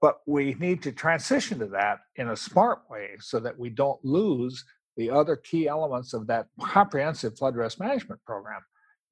[0.00, 4.02] But we need to transition to that in a smart way so that we don't
[4.04, 4.64] lose
[4.96, 8.60] the other key elements of that comprehensive flood risk management program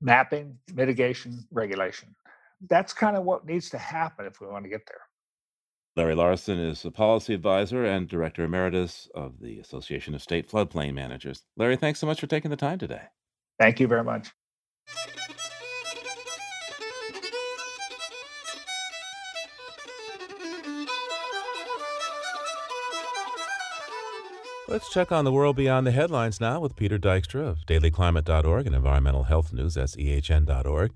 [0.01, 2.15] mapping, mitigation, regulation.
[2.69, 5.01] That's kind of what needs to happen if we want to get there.
[6.01, 10.95] Larry Larson is a policy advisor and director emeritus of the Association of State Floodplain
[10.95, 11.43] Managers.
[11.59, 13.03] Larry, thanks so much for taking the time today.
[13.59, 14.31] Thank you very much.
[24.67, 28.75] Let's check on the world beyond the headlines now with Peter Dykstra of dailyclimate.org and
[28.75, 30.93] environmental health news, that's ehn.org.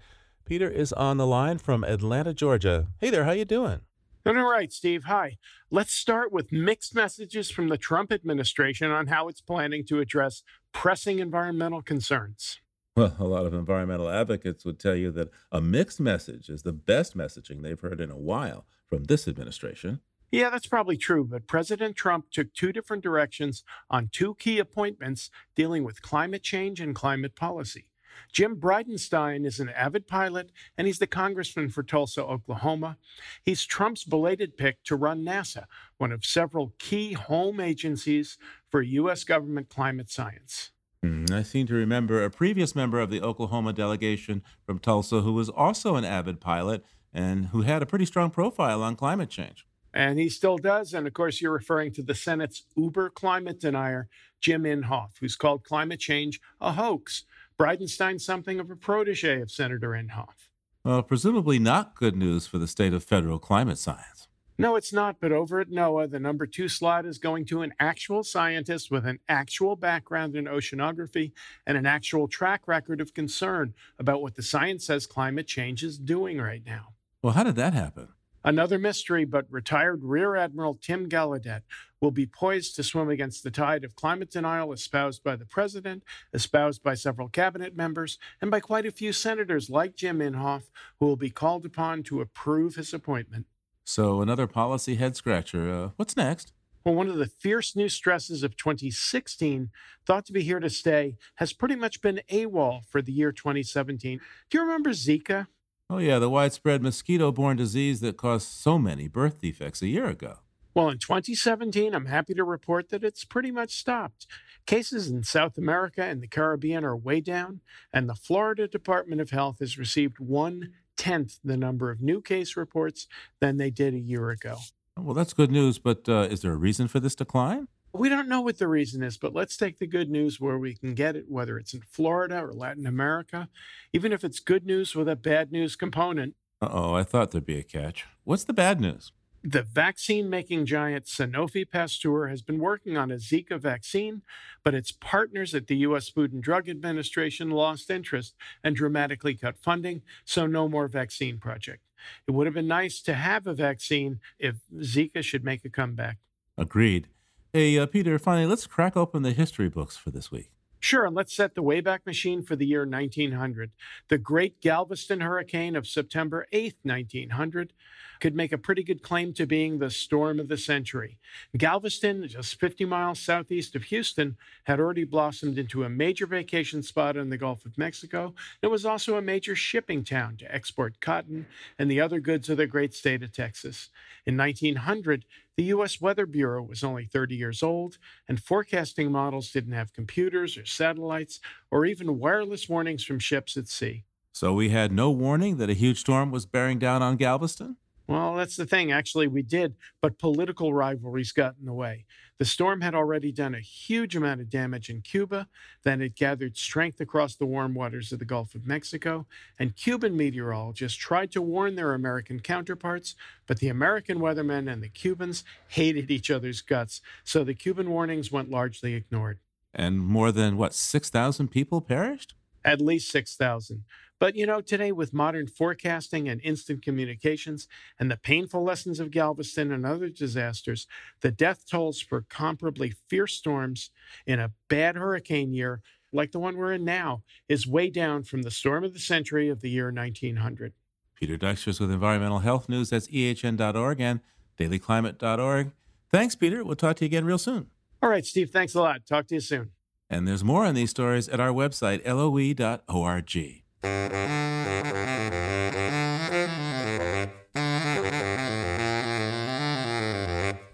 [0.46, 2.86] Peter is on the line from Atlanta, Georgia.
[3.00, 3.82] Hey there, how you doing?
[4.26, 5.04] All right, Steve.
[5.04, 5.36] Hi.
[5.70, 10.42] Let's start with mixed messages from the Trump administration on how it's planning to address
[10.72, 12.58] pressing environmental concerns.
[12.96, 16.72] Well, a lot of environmental advocates would tell you that a mixed message is the
[16.72, 20.00] best messaging they've heard in a while from this administration.
[20.32, 25.28] Yeah, that's probably true, but President Trump took two different directions on two key appointments
[25.54, 27.88] dealing with climate change and climate policy.
[28.32, 32.96] Jim Bridenstine is an avid pilot, and he's the congressman for Tulsa, Oklahoma.
[33.44, 35.64] He's Trump's belated pick to run NASA,
[35.98, 38.38] one of several key home agencies
[38.70, 39.24] for U.S.
[39.24, 40.70] government climate science.
[41.02, 45.34] Hmm, I seem to remember a previous member of the Oklahoma delegation from Tulsa who
[45.34, 49.66] was also an avid pilot and who had a pretty strong profile on climate change.
[49.94, 50.92] And he still does.
[50.92, 54.08] And of course, you're referring to the Senate's uber climate denier,
[54.40, 57.24] Jim Inhofe, who's called climate change a hoax.
[57.58, 60.48] Bridenstine's something of a protege of Senator Inhofe.
[60.84, 64.28] Well, presumably not good news for the state of federal climate science.
[64.58, 65.16] No, it's not.
[65.20, 69.06] But over at NOAA, the number two slot is going to an actual scientist with
[69.06, 71.32] an actual background in oceanography
[71.66, 75.98] and an actual track record of concern about what the science says climate change is
[75.98, 76.94] doing right now.
[77.22, 78.08] Well, how did that happen?
[78.44, 81.62] Another mystery, but retired Rear Admiral Tim Gallaudet
[82.00, 86.02] will be poised to swim against the tide of climate denial espoused by the president,
[86.34, 91.06] espoused by several cabinet members, and by quite a few senators like Jim Inhofe, who
[91.06, 93.46] will be called upon to approve his appointment.
[93.84, 95.70] So, another policy head scratcher.
[95.70, 96.52] Uh, what's next?
[96.84, 99.70] Well, one of the fierce new stresses of 2016,
[100.06, 104.20] thought to be here to stay, has pretty much been AWOL for the year 2017.
[104.50, 105.46] Do you remember Zika?
[105.90, 110.06] Oh, yeah, the widespread mosquito borne disease that caused so many birth defects a year
[110.06, 110.38] ago.
[110.72, 114.26] Well, in 2017, I'm happy to report that it's pretty much stopped.
[114.66, 117.60] Cases in South America and the Caribbean are way down,
[117.92, 122.56] and the Florida Department of Health has received one tenth the number of new case
[122.56, 123.06] reports
[123.40, 124.56] than they did a year ago.
[124.96, 127.68] Well, that's good news, but uh, is there a reason for this decline?
[127.96, 130.74] We don't know what the reason is, but let's take the good news where we
[130.74, 133.48] can get it, whether it's in Florida or Latin America,
[133.92, 136.34] even if it's good news with a bad news component.
[136.60, 138.04] Uh oh, I thought there'd be a catch.
[138.24, 139.12] What's the bad news?
[139.44, 144.22] The vaccine making giant Sanofi Pasteur has been working on a Zika vaccine,
[144.64, 146.08] but its partners at the U.S.
[146.08, 151.82] Food and Drug Administration lost interest and dramatically cut funding, so no more vaccine project.
[152.26, 156.18] It would have been nice to have a vaccine if Zika should make a comeback.
[156.58, 157.06] Agreed.
[157.54, 160.50] Hey, uh, Peter, finally, let's crack open the history books for this week.
[160.80, 163.70] Sure, and let's set the Wayback Machine for the year 1900.
[164.08, 167.72] The Great Galveston Hurricane of September 8th, 1900,
[168.20, 171.16] could make a pretty good claim to being the storm of the century.
[171.56, 177.16] Galveston, just 50 miles southeast of Houston, had already blossomed into a major vacation spot
[177.16, 178.34] in the Gulf of Mexico.
[178.60, 181.46] It was also a major shipping town to export cotton
[181.78, 183.88] and the other goods of the great state of Texas.
[184.26, 185.24] In 1900,
[185.56, 186.00] the U.S.
[186.00, 191.40] Weather Bureau was only 30 years old, and forecasting models didn't have computers or satellites
[191.70, 194.04] or even wireless warnings from ships at sea.
[194.32, 197.76] So we had no warning that a huge storm was bearing down on Galveston?
[198.06, 198.92] Well, that's the thing.
[198.92, 202.04] Actually, we did, but political rivalries got in the way.
[202.38, 205.48] The storm had already done a huge amount of damage in Cuba,
[205.84, 209.26] then it gathered strength across the warm waters of the Gulf of Mexico,
[209.58, 213.14] and Cuban meteorologists tried to warn their American counterparts,
[213.46, 218.30] but the American weathermen and the Cubans hated each other's guts, so the Cuban warnings
[218.30, 219.38] went largely ignored.
[219.72, 222.34] And more than, what, 6,000 people perished?
[222.64, 223.84] At least 6,000.
[224.20, 229.10] But you know, today with modern forecasting and instant communications and the painful lessons of
[229.10, 230.86] Galveston and other disasters,
[231.20, 233.90] the death tolls for comparably fierce storms
[234.26, 235.80] in a bad hurricane year,
[236.12, 239.48] like the one we're in now, is way down from the storm of the century
[239.48, 240.72] of the year 1900.
[241.14, 242.90] Peter Dykstra with Environmental Health News.
[242.90, 244.20] That's ehn.org and
[244.58, 245.72] dailyclimate.org.
[246.10, 246.62] Thanks, Peter.
[246.62, 247.70] We'll talk to you again real soon.
[248.02, 248.50] All right, Steve.
[248.50, 249.06] Thanks a lot.
[249.06, 249.70] Talk to you soon.
[250.10, 253.63] And there's more on these stories at our website, loe.org.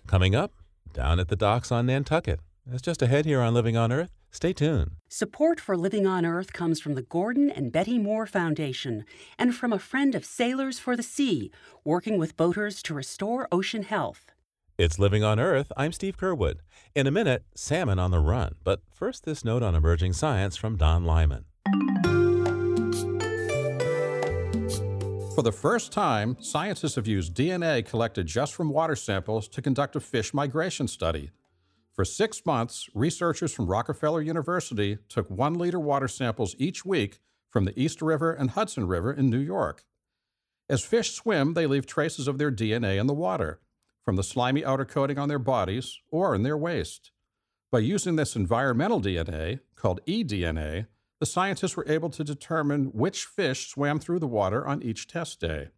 [0.06, 0.52] Coming up,
[0.92, 2.40] down at the docks on Nantucket.
[2.66, 4.10] That's just ahead here on Living on Earth.
[4.30, 4.92] Stay tuned.
[5.08, 9.04] Support for Living on Earth comes from the Gordon and Betty Moore Foundation
[9.38, 11.50] and from a friend of Sailors for the Sea,
[11.84, 14.32] working with boaters to restore ocean health.
[14.78, 15.72] It's Living on Earth.
[15.76, 16.58] I'm Steve Curwood.
[16.94, 18.54] In a minute, salmon on the run.
[18.62, 21.46] But first, this note on emerging science from Don Lyman.
[25.40, 29.96] For the first time, scientists have used DNA collected just from water samples to conduct
[29.96, 31.30] a fish migration study.
[31.94, 37.64] For six months, researchers from Rockefeller University took one liter water samples each week from
[37.64, 39.86] the East River and Hudson River in New York.
[40.68, 43.60] As fish swim, they leave traces of their DNA in the water,
[44.04, 47.12] from the slimy outer coating on their bodies or in their waste.
[47.72, 50.84] By using this environmental DNA, called eDNA,
[51.20, 55.38] the scientists were able to determine which fish swam through the water on each test
[55.38, 55.68] day.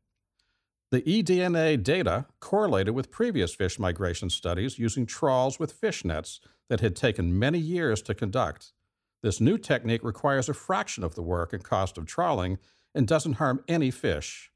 [0.92, 6.80] The eDNA data correlated with previous fish migration studies using trawls with fish nets that
[6.80, 8.72] had taken many years to conduct.
[9.22, 12.58] This new technique requires a fraction of the work and cost of trawling
[12.94, 14.52] and doesn't harm any fish.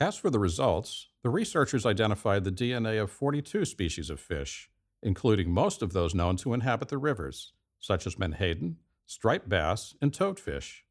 [0.00, 4.70] As for the results, the researchers identified the DNA of 42 species of fish,
[5.02, 8.76] including most of those known to inhabit the rivers, such as menhaden,
[9.12, 10.84] striped bass, and toadfish.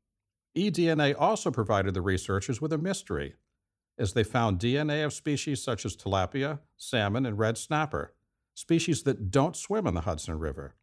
[0.55, 3.34] eDNA also provided the researchers with a mystery,
[3.97, 8.13] as they found DNA of species such as tilapia, salmon, and red snapper,
[8.53, 10.76] species that don't swim in the Hudson River.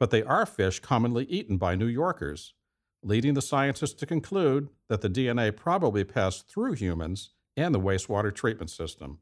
[0.00, 2.54] But they are fish commonly eaten by New Yorkers,
[3.00, 8.34] leading the scientists to conclude that the DNA probably passed through humans and the wastewater
[8.34, 9.20] treatment system.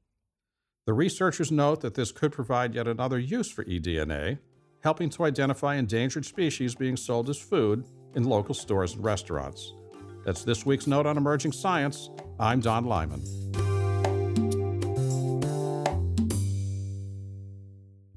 [0.86, 4.38] The researchers note that this could provide yet another use for eDNA,
[4.84, 9.72] helping to identify endangered species being sold as food in local stores and restaurants.
[10.26, 12.10] That's this week's Note on Emerging Science.
[12.38, 13.24] I'm Don Lyman.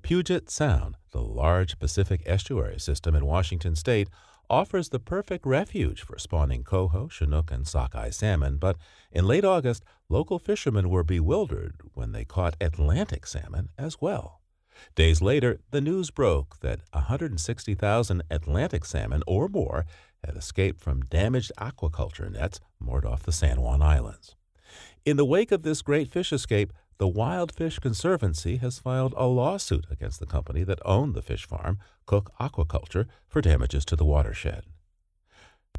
[0.01, 4.09] Puget Sound, the large Pacific estuary system in Washington state,
[4.49, 8.77] offers the perfect refuge for spawning coho, chinook, and sockeye salmon, but
[9.11, 14.41] in late August, local fishermen were bewildered when they caught Atlantic salmon as well.
[14.95, 19.85] Days later, the news broke that 160,000 Atlantic salmon or more
[20.23, 24.35] had escaped from damaged aquaculture nets moored off the San Juan Islands.
[25.05, 29.27] In the wake of this great fish escape, the Wild Fish Conservancy has filed a
[29.27, 34.05] lawsuit against the company that owned the fish farm, Cooke Aquaculture, for damages to the
[34.05, 34.63] watershed.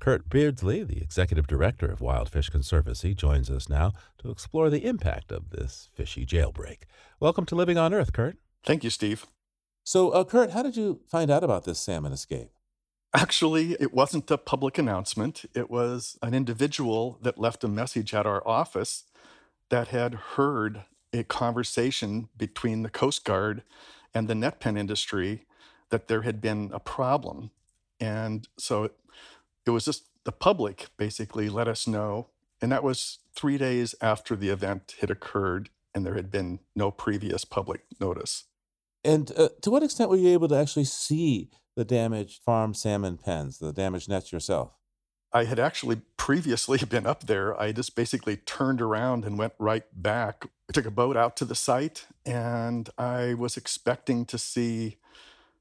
[0.00, 4.84] Kurt Beardslee, the executive director of Wild Fish Conservancy, joins us now to explore the
[4.84, 6.84] impact of this fishy jailbreak.
[7.18, 8.38] Welcome to Living on Earth, Kurt.
[8.64, 9.26] Thank you, Steve.
[9.84, 12.50] So, uh, Kurt, how did you find out about this salmon escape?
[13.14, 15.46] Actually, it wasn't a public announcement.
[15.54, 19.04] It was an individual that left a message at our office
[19.70, 23.62] that had heard a conversation between the Coast Guard
[24.12, 25.46] and the net pen industry
[25.88, 27.50] that there had been a problem.
[27.98, 28.92] And so it,
[29.66, 32.28] it was just the public basically let us know.
[32.60, 36.90] And that was three days after the event had occurred and there had been no
[36.90, 38.44] previous public notice.
[39.04, 43.18] And uh, to what extent were you able to actually see the damaged farm salmon
[43.18, 44.72] pens, the damaged nets yourself?
[45.32, 47.60] I had actually previously been up there.
[47.60, 50.46] I just basically turned around and went right back.
[50.70, 54.98] I took a boat out to the site and I was expecting to see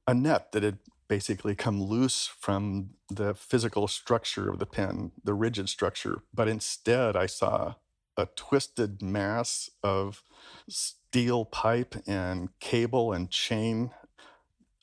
[0.07, 0.77] a net that had
[1.07, 6.21] basically come loose from the physical structure of the pen, the rigid structure.
[6.33, 7.75] But instead, I saw
[8.17, 10.23] a twisted mass of
[10.69, 13.91] steel pipe and cable and chain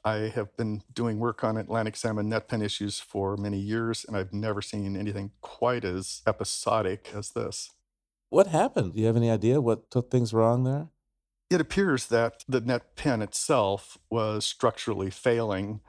[0.04, 4.16] I have been doing work on Atlantic salmon net pen issues for many years, and
[4.16, 7.70] I've never seen anything quite as episodic as this.
[8.28, 8.94] What happened?
[8.94, 10.88] Do you have any idea what took things wrong there?
[11.48, 15.80] It appears that the net pen itself was structurally failing,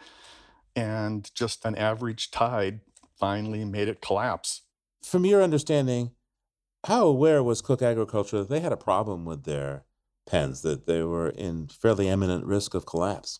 [0.77, 2.79] and just an average tide
[3.19, 4.61] finally made it collapse.
[5.03, 6.11] From your understanding,
[6.85, 9.85] how aware was Cooke Agriculture that they had a problem with their
[10.25, 13.39] pens, that they were in fairly imminent risk of collapse?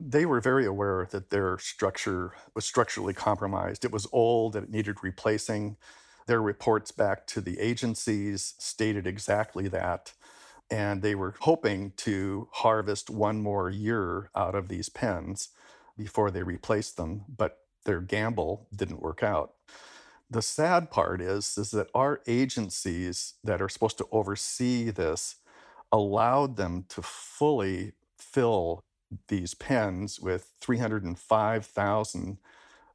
[0.00, 3.84] they were very aware that their structure was structurally compromised.
[3.84, 5.76] It was old and it needed replacing.
[6.26, 10.12] Their reports back to the agencies stated exactly that.
[10.70, 15.50] And they were hoping to harvest one more year out of these pens
[15.96, 19.52] before they replaced them, but their gamble didn't work out.
[20.34, 25.36] The sad part is, is that our agencies that are supposed to oversee this
[25.92, 28.80] allowed them to fully fill
[29.28, 32.38] these pens with 305,000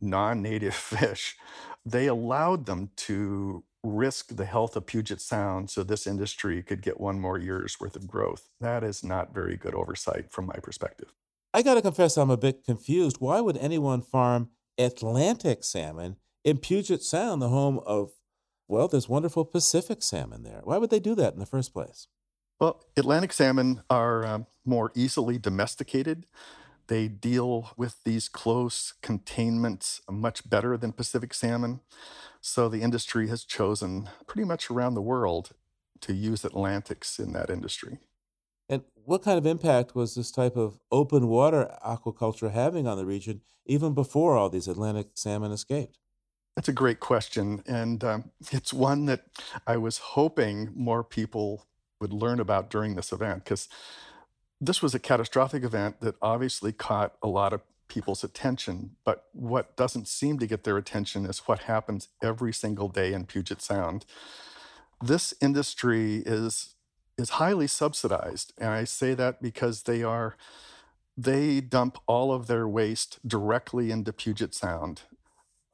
[0.01, 1.37] non native fish,
[1.85, 6.99] they allowed them to risk the health of Puget Sound so this industry could get
[6.99, 8.49] one more year's worth of growth.
[8.59, 11.13] That is not very good oversight from my perspective.
[11.53, 13.21] I got to confess, I'm a bit confused.
[13.21, 16.17] Why would anyone farm Atlantic salmon
[16.49, 18.11] in Puget Sound, the home of,
[18.67, 20.61] well, there's wonderful Pacific salmon there?
[20.63, 22.07] Why would they do that in the first place?
[22.59, 26.25] Well, Atlantic salmon are um, more easily domesticated.
[26.87, 31.81] They deal with these close containments much better than Pacific salmon.
[32.41, 35.51] So the industry has chosen pretty much around the world
[36.01, 37.99] to use Atlantics in that industry.
[38.67, 43.05] And what kind of impact was this type of open water aquaculture having on the
[43.05, 45.99] region even before all these Atlantic salmon escaped?
[46.59, 47.63] That's a great question.
[47.67, 49.27] And um, it's one that
[49.65, 51.67] I was hoping more people
[52.01, 53.69] would learn about during this event because
[54.59, 58.97] this was a catastrophic event that obviously caught a lot of people's attention.
[59.05, 63.25] But what doesn't seem to get their attention is what happens every single day in
[63.25, 64.03] Puget Sound.
[65.01, 66.75] This industry is
[67.17, 70.35] is highly subsidized, and I say that because they are
[71.15, 75.03] they dump all of their waste directly into Puget Sound.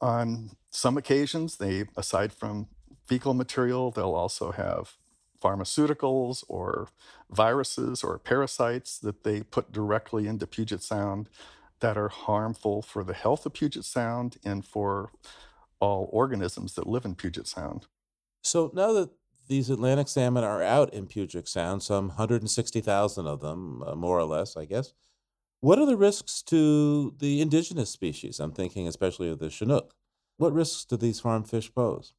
[0.06, 2.68] On some occasions, they aside from
[3.06, 4.96] fecal material, they'll also have
[5.42, 6.90] pharmaceuticals or
[7.28, 11.28] viruses or parasites that they put directly into Puget Sound.
[11.80, 15.10] that are harmful for the health of Puget Sound and for
[15.80, 17.86] all organisms that live in Puget Sound.
[18.42, 19.10] So now that
[19.48, 24.24] these Atlantic salmon are out in Puget Sound, some 160,000 of them, uh, more or
[24.24, 24.94] less, I guess.
[25.60, 28.40] What are the risks to the indigenous species?
[28.40, 29.94] I'm thinking especially of the Chinook.
[30.36, 32.12] What risks do these farm fish pose?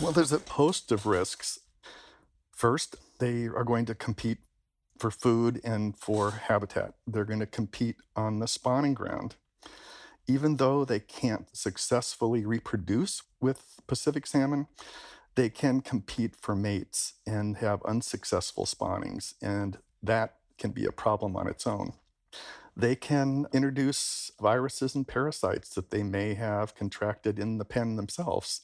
[0.00, 1.58] Well, there's a host of risks.
[2.52, 4.38] First, they are going to compete
[4.98, 6.94] for food and for habitat.
[7.06, 9.34] They're going to compete on the spawning ground.
[10.28, 14.68] Even though they can't successfully reproduce with Pacific salmon,
[15.34, 21.36] they can compete for mates and have unsuccessful spawnings, and that can be a problem
[21.36, 21.92] on its own.
[22.76, 28.60] They can introduce viruses and parasites that they may have contracted in the pen themselves.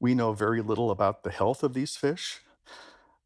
[0.00, 2.40] We know very little about the health of these fish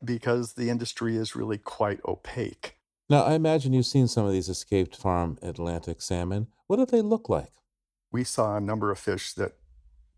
[0.04, 2.76] because the industry is really quite opaque.
[3.08, 6.48] Now, I imagine you've seen some of these escaped farm Atlantic salmon.
[6.66, 7.52] What do they look like?
[8.10, 9.52] We saw a number of fish that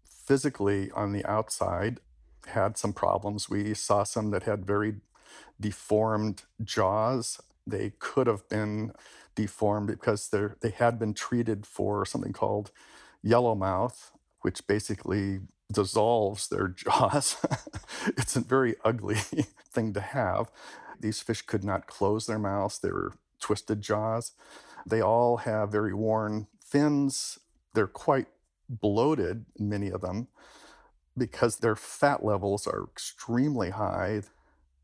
[0.04, 2.00] physically on the outside
[2.46, 3.48] had some problems.
[3.48, 4.96] We saw some that had very
[5.60, 7.40] deformed jaws.
[7.66, 8.92] They could have been
[9.34, 12.70] deformed because they they had been treated for something called
[13.24, 14.12] yellowmouth,
[14.42, 15.40] which basically
[15.72, 17.36] dissolves their jaws.
[18.06, 19.16] it's a very ugly
[19.72, 20.50] thing to have.
[21.00, 22.78] These fish could not close their mouths.
[22.78, 24.32] They were twisted jaws.
[24.86, 27.38] They all have very worn fins.
[27.74, 28.26] They're quite
[28.68, 30.28] bloated, many of them
[31.16, 34.22] because their fat levels are extremely high.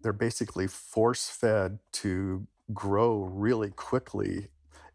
[0.03, 4.48] They're basically force fed to grow really quickly,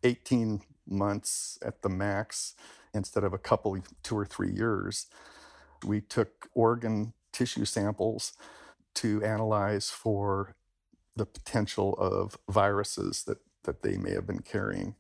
[0.04, 2.56] 18 months at the max
[2.94, 5.08] instead of a couple, two or three years.
[5.86, 8.34] We took organ tissue samples
[8.96, 10.56] to analyze for
[11.16, 14.96] the potential of viruses that, that they may have been carrying.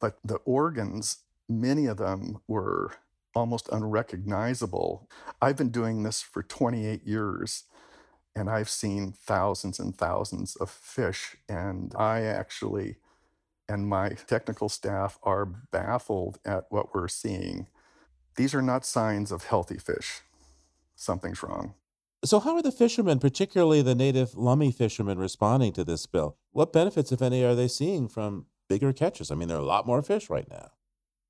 [0.00, 1.18] But the organs,
[1.48, 2.94] many of them were
[3.34, 5.08] almost unrecognizable.
[5.40, 7.64] I've been doing this for 28 years
[8.36, 11.36] and I've seen thousands and thousands of fish.
[11.48, 12.96] And I actually
[13.68, 17.66] and my technical staff are baffled at what we're seeing.
[18.36, 20.20] These are not signs of healthy fish.
[20.94, 21.74] Something's wrong.
[22.24, 26.36] So, how are the fishermen, particularly the native lummi fishermen, responding to this spill?
[26.52, 29.30] What benefits, if any, are they seeing from bigger catches?
[29.30, 30.70] I mean, there are a lot more fish right now.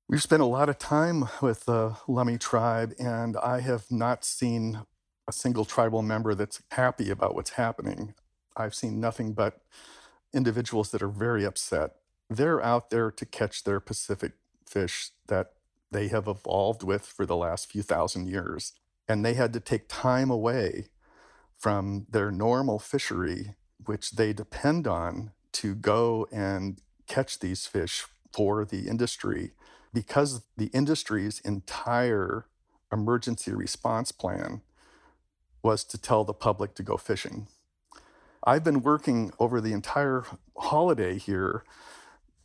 [0.07, 4.85] We've spent a lot of time with the Lummi tribe, and I have not seen
[5.27, 8.13] a single tribal member that's happy about what's happening.
[8.55, 9.61] I've seen nothing but
[10.33, 11.95] individuals that are very upset.
[12.29, 14.33] They're out there to catch their Pacific
[14.65, 15.53] fish that
[15.91, 18.73] they have evolved with for the last few thousand years.
[19.07, 20.87] And they had to take time away
[21.57, 23.55] from their normal fishery,
[23.85, 29.51] which they depend on to go and catch these fish for the industry
[29.93, 32.45] because the industry's entire
[32.91, 34.61] emergency response plan
[35.67, 37.45] was to tell the public to go fishing.
[38.41, 40.23] I've been working over the entire
[40.55, 41.65] holiday here,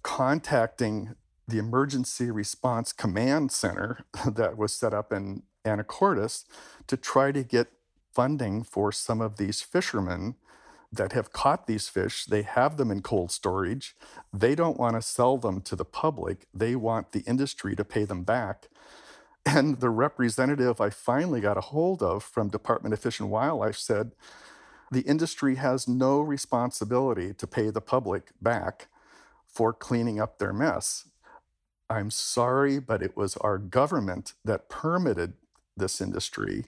[0.03, 1.15] contacting
[1.47, 6.47] the Emergency Response Command Center that was set up in Anacortes
[6.89, 7.69] to try to get
[8.13, 10.35] funding for some of these fishermen
[10.93, 13.95] that have caught these fish, they have them in cold storage.
[14.33, 16.49] They don't want to sell them to the public.
[16.53, 18.67] They want the industry to pay them back.
[19.45, 23.77] And the representative I finally got a hold of from Department of Fish and Wildlife
[23.77, 24.13] said,
[24.91, 28.89] the industry has no responsibility to pay the public back
[29.47, 31.09] for cleaning up their mess.
[31.89, 35.35] I'm sorry, but it was our government that permitted
[35.77, 36.67] this industry.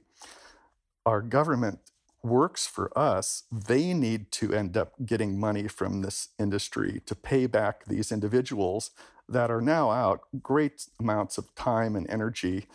[1.06, 1.80] Our government
[2.22, 7.46] works for us, they need to end up getting money from this industry to pay
[7.46, 8.90] back these individuals
[9.28, 12.66] that are now out great amounts of time and energy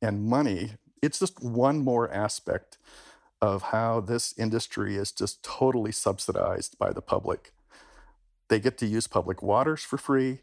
[0.00, 0.72] and money.
[1.02, 2.78] It's just one more aspect
[3.40, 7.52] of how this industry is just totally subsidized by the public.
[8.48, 10.40] They get to use public waters for free.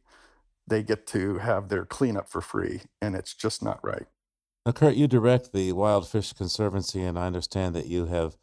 [0.68, 4.08] They get to have their cleanup for free, and it's just not right.
[4.66, 8.36] Now, Kurt, you direct the Wild Fish Conservancy, and I understand that you have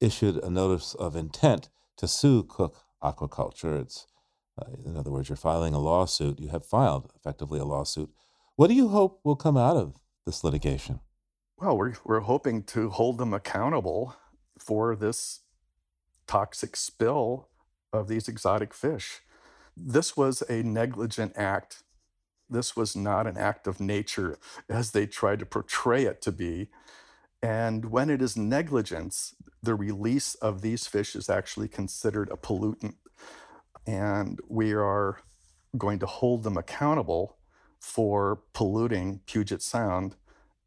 [0.00, 3.80] issued a notice of intent to sue Cooke Aquaculture.
[3.80, 4.06] It's,
[4.60, 6.38] uh, in other words, you're filing a lawsuit.
[6.38, 8.10] You have filed effectively a lawsuit.
[8.56, 9.96] What do you hope will come out of
[10.26, 11.00] this litigation?
[11.56, 14.16] Well, we're, we're hoping to hold them accountable
[14.58, 15.40] for this
[16.26, 17.48] toxic spill
[17.92, 19.20] of these exotic fish.
[19.76, 21.82] This was a negligent act
[22.48, 24.38] this was not an act of nature
[24.68, 26.68] as they tried to portray it to be.
[27.42, 32.94] And when it is negligence, the release of these fish is actually considered a pollutant.
[33.86, 35.18] And we are
[35.76, 37.36] going to hold them accountable
[37.80, 40.16] for polluting Puget Sound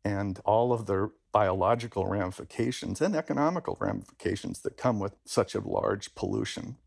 [0.04, 6.16] and all of the biological ramifications and economical ramifications that come with such a large
[6.16, 6.78] pollution.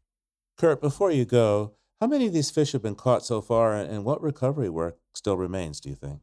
[0.56, 4.04] Kurt, before you go, how many of these fish have been caught so far, and
[4.04, 6.20] what recovery work still remains, do you think?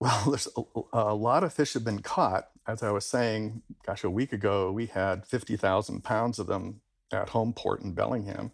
[0.00, 2.48] Well, there's a, a, lot of fish have been caught.
[2.66, 6.80] As I was saying, gosh, a week ago, we had 50,000 pounds of them
[7.12, 8.52] at home port in Bellingham.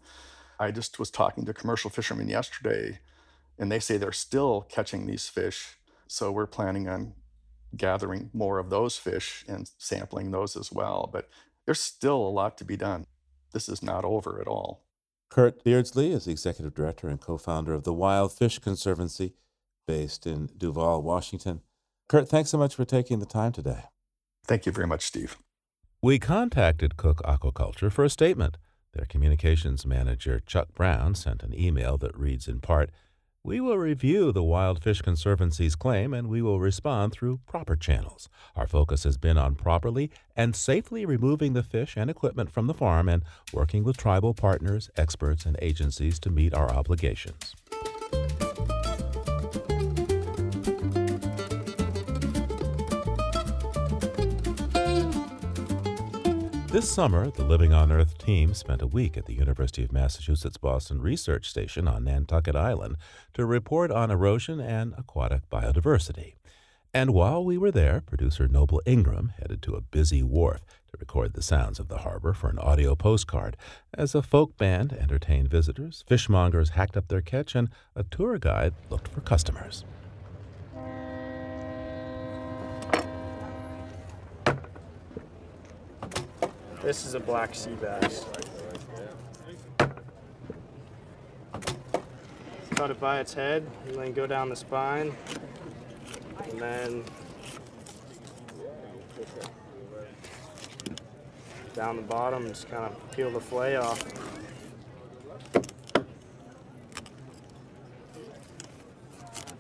[0.59, 3.01] I just was talking to commercial fishermen yesterday,
[3.59, 5.77] and they say they're still catching these fish.
[6.07, 7.15] So we're planning on
[7.77, 11.09] gathering more of those fish and sampling those as well.
[11.13, 11.29] But
[11.65, 13.07] there's still a lot to be done.
[13.53, 14.85] This is not over at all.
[15.31, 19.35] Kurt Beardslee is the executive director and co founder of the Wild Fish Conservancy
[19.87, 21.61] based in Duvall, Washington.
[22.09, 23.85] Kurt, thanks so much for taking the time today.
[24.47, 25.37] Thank you very much, Steve.
[26.03, 28.59] We contacted Cooke Aquaculture for a statement.
[28.95, 32.90] Their communications manager, Chuck Brown, sent an email that reads in part
[33.42, 38.28] We will review the Wild Fish Conservancy's claim and we will respond through proper channels.
[38.55, 42.74] Our focus has been on properly and safely removing the fish and equipment from the
[42.74, 47.55] farm and working with tribal partners, experts, and agencies to meet our obligations.
[56.75, 60.57] This summer, the Living on Earth team spent a week at the University of Massachusetts
[60.57, 62.97] Boston Research Station on Nantucket Island
[63.35, 66.35] to report on erosion and aquatic biodiversity.
[66.93, 71.35] And while we were there, producer Noble Ingram headed to a busy wharf to record
[71.35, 73.57] the sounds of the harbor for an audio postcard
[73.97, 78.75] as a folk band entertained visitors, fishmongers hacked up their catch, and a tour guide
[78.91, 79.85] looked for customers.
[86.85, 88.26] This is a black sea bass.
[92.74, 95.16] Cut it by its head, and then go down the spine,
[96.51, 97.05] and then
[101.72, 104.05] down the bottom, just kind of peel the fillet off.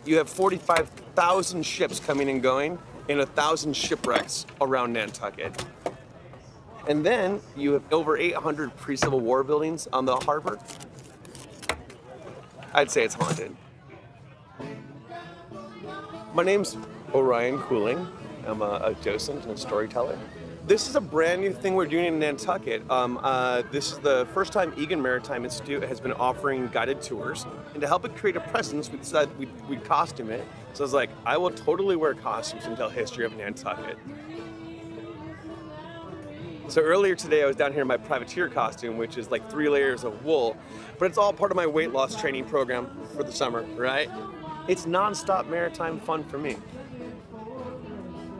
[0.04, 5.64] You have 45,000 ships coming and going and a thousand shipwrecks around Nantucket.
[6.86, 10.58] And then you have over 800 pre-Civil War buildings on the harbor.
[12.74, 13.56] I'd say it's haunted.
[16.34, 16.76] My name's
[17.14, 18.06] Orion Cooling.
[18.46, 20.18] I'm a, a docent and storyteller.
[20.66, 22.90] This is a brand new thing we're doing in Nantucket.
[22.90, 27.46] Um, uh, this is the first time Egan Maritime Institute has been offering guided tours.
[27.72, 30.44] And to help it create a presence, we decided we'd, we'd costume it.
[30.72, 33.98] So I was like, I will totally wear costumes and tell history of Nantucket.
[36.68, 39.68] So earlier today, I was down here in my privateer costume, which is like three
[39.68, 40.56] layers of wool,
[40.98, 44.08] but it's all part of my weight loss training program for the summer, right?
[44.66, 46.56] It's nonstop maritime fun for me.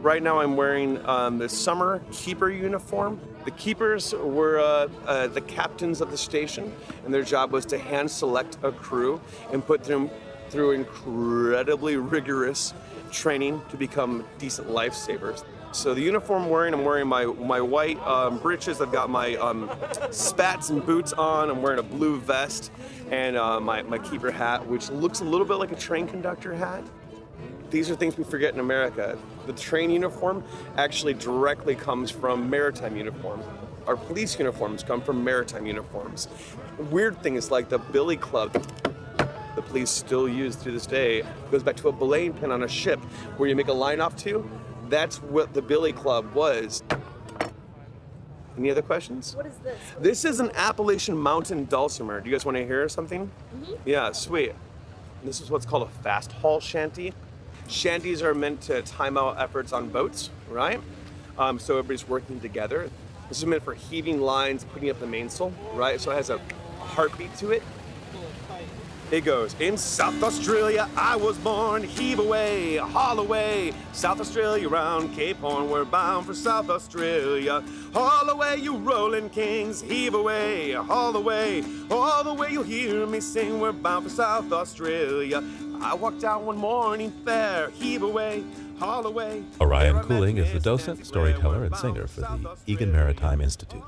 [0.01, 3.20] Right now, I'm wearing um, the summer keeper uniform.
[3.45, 7.79] The keepers were uh, uh, the captains of the station, and their job was to
[7.79, 9.20] hand select a crew
[9.53, 10.11] and put them
[10.49, 12.72] through incredibly rigorous
[13.11, 15.45] training to become decent lifesavers.
[15.75, 18.81] So the uniform I'm wearing, I'm wearing my my white um, breeches.
[18.81, 19.68] I've got my um,
[20.12, 21.51] spats and boots on.
[21.51, 22.70] I'm wearing a blue vest
[23.11, 26.55] and uh, my, my keeper hat, which looks a little bit like a train conductor
[26.55, 26.85] hat.
[27.70, 29.18] These are things we forget in America.
[29.47, 30.45] The train uniform
[30.77, 33.43] actually directly comes from maritime uniform.
[33.89, 36.29] Our police uniforms come from maritime uniforms.
[36.79, 38.53] Weird thing is like the Billy Club
[39.57, 42.68] the police still use to this day goes back to a belaying pin on a
[42.68, 42.99] ship
[43.37, 44.49] where you make a line off to
[44.95, 46.84] that's what the Billy Club was.
[48.57, 49.34] Any other questions?
[49.34, 49.76] What is this?
[49.99, 52.20] This is an Appalachian Mountain dulcimer.
[52.20, 53.26] Do you guys want to hear something?
[53.26, 53.72] Mm-hmm.
[53.84, 54.53] Yeah, sweet.
[55.24, 57.12] This is what's called a fast haul shanty.
[57.66, 60.80] Shanties are meant to time out efforts on boats, right?
[61.38, 62.88] Um, so everybody's working together.
[63.28, 66.01] This is meant for heaving lines, putting up the mainsail, right?
[66.01, 66.40] So it has a
[66.78, 67.64] heartbeat to it.
[69.11, 75.15] It goes, in South Australia I was born, heave away, haul away, South Australia round
[75.15, 77.63] Cape Horn, we're bound for South Australia.
[77.93, 83.21] Haul away, you rolling kings, heave away, haul away, all the way you'll hear me
[83.21, 85.45] sing, we're bound for South Australia.
[85.81, 88.43] I walked out one morning fair, heave away,
[88.79, 89.45] haul away.
[89.61, 93.85] Orion Cooling is the docent, storyteller, and singer for the Egan Maritime Institute.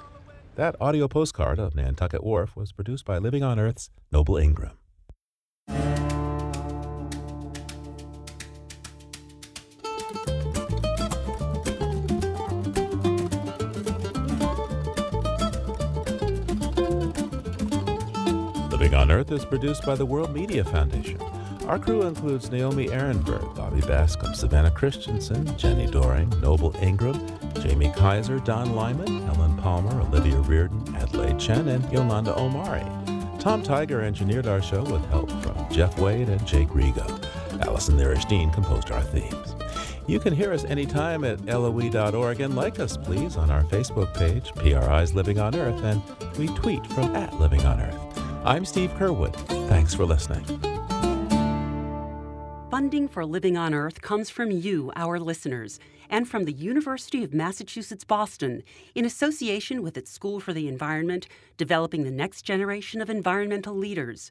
[0.57, 4.73] That audio postcard of Nantucket Wharf was produced by Living on Earth's Noble Ingram.
[18.77, 21.19] Living on Earth is produced by the World Media Foundation.
[21.67, 27.19] Our crew includes Naomi Arenberg, Bobby Bascomb, Savannah Christensen, Jenni Doering, Noble Ingram,
[27.61, 32.85] Jamie Kaiser, Don Lyman, Helen Palmer, Olivia Reardon, Adelaide Chen, and Yolanda Omari.
[33.39, 35.31] Tom Tiger engineered our show with help
[35.77, 37.07] Jeff Wade and Jake Rigo.
[37.67, 39.55] Allison Lirish composed our themes.
[40.07, 44.55] You can hear us anytime at loe.org and like us, please, on our Facebook page,
[44.55, 46.01] PRI's Living on Earth, and
[46.39, 48.01] we tweet from at Living on Earth.
[48.43, 49.35] I'm Steve Curwood.
[49.69, 50.47] Thanks for listening.
[52.71, 57.35] Funding for Living on Earth comes from you, our listeners, and from the University of
[57.35, 58.63] Massachusetts Boston,
[58.95, 64.31] in association with its School for the Environment, developing the next generation of environmental leaders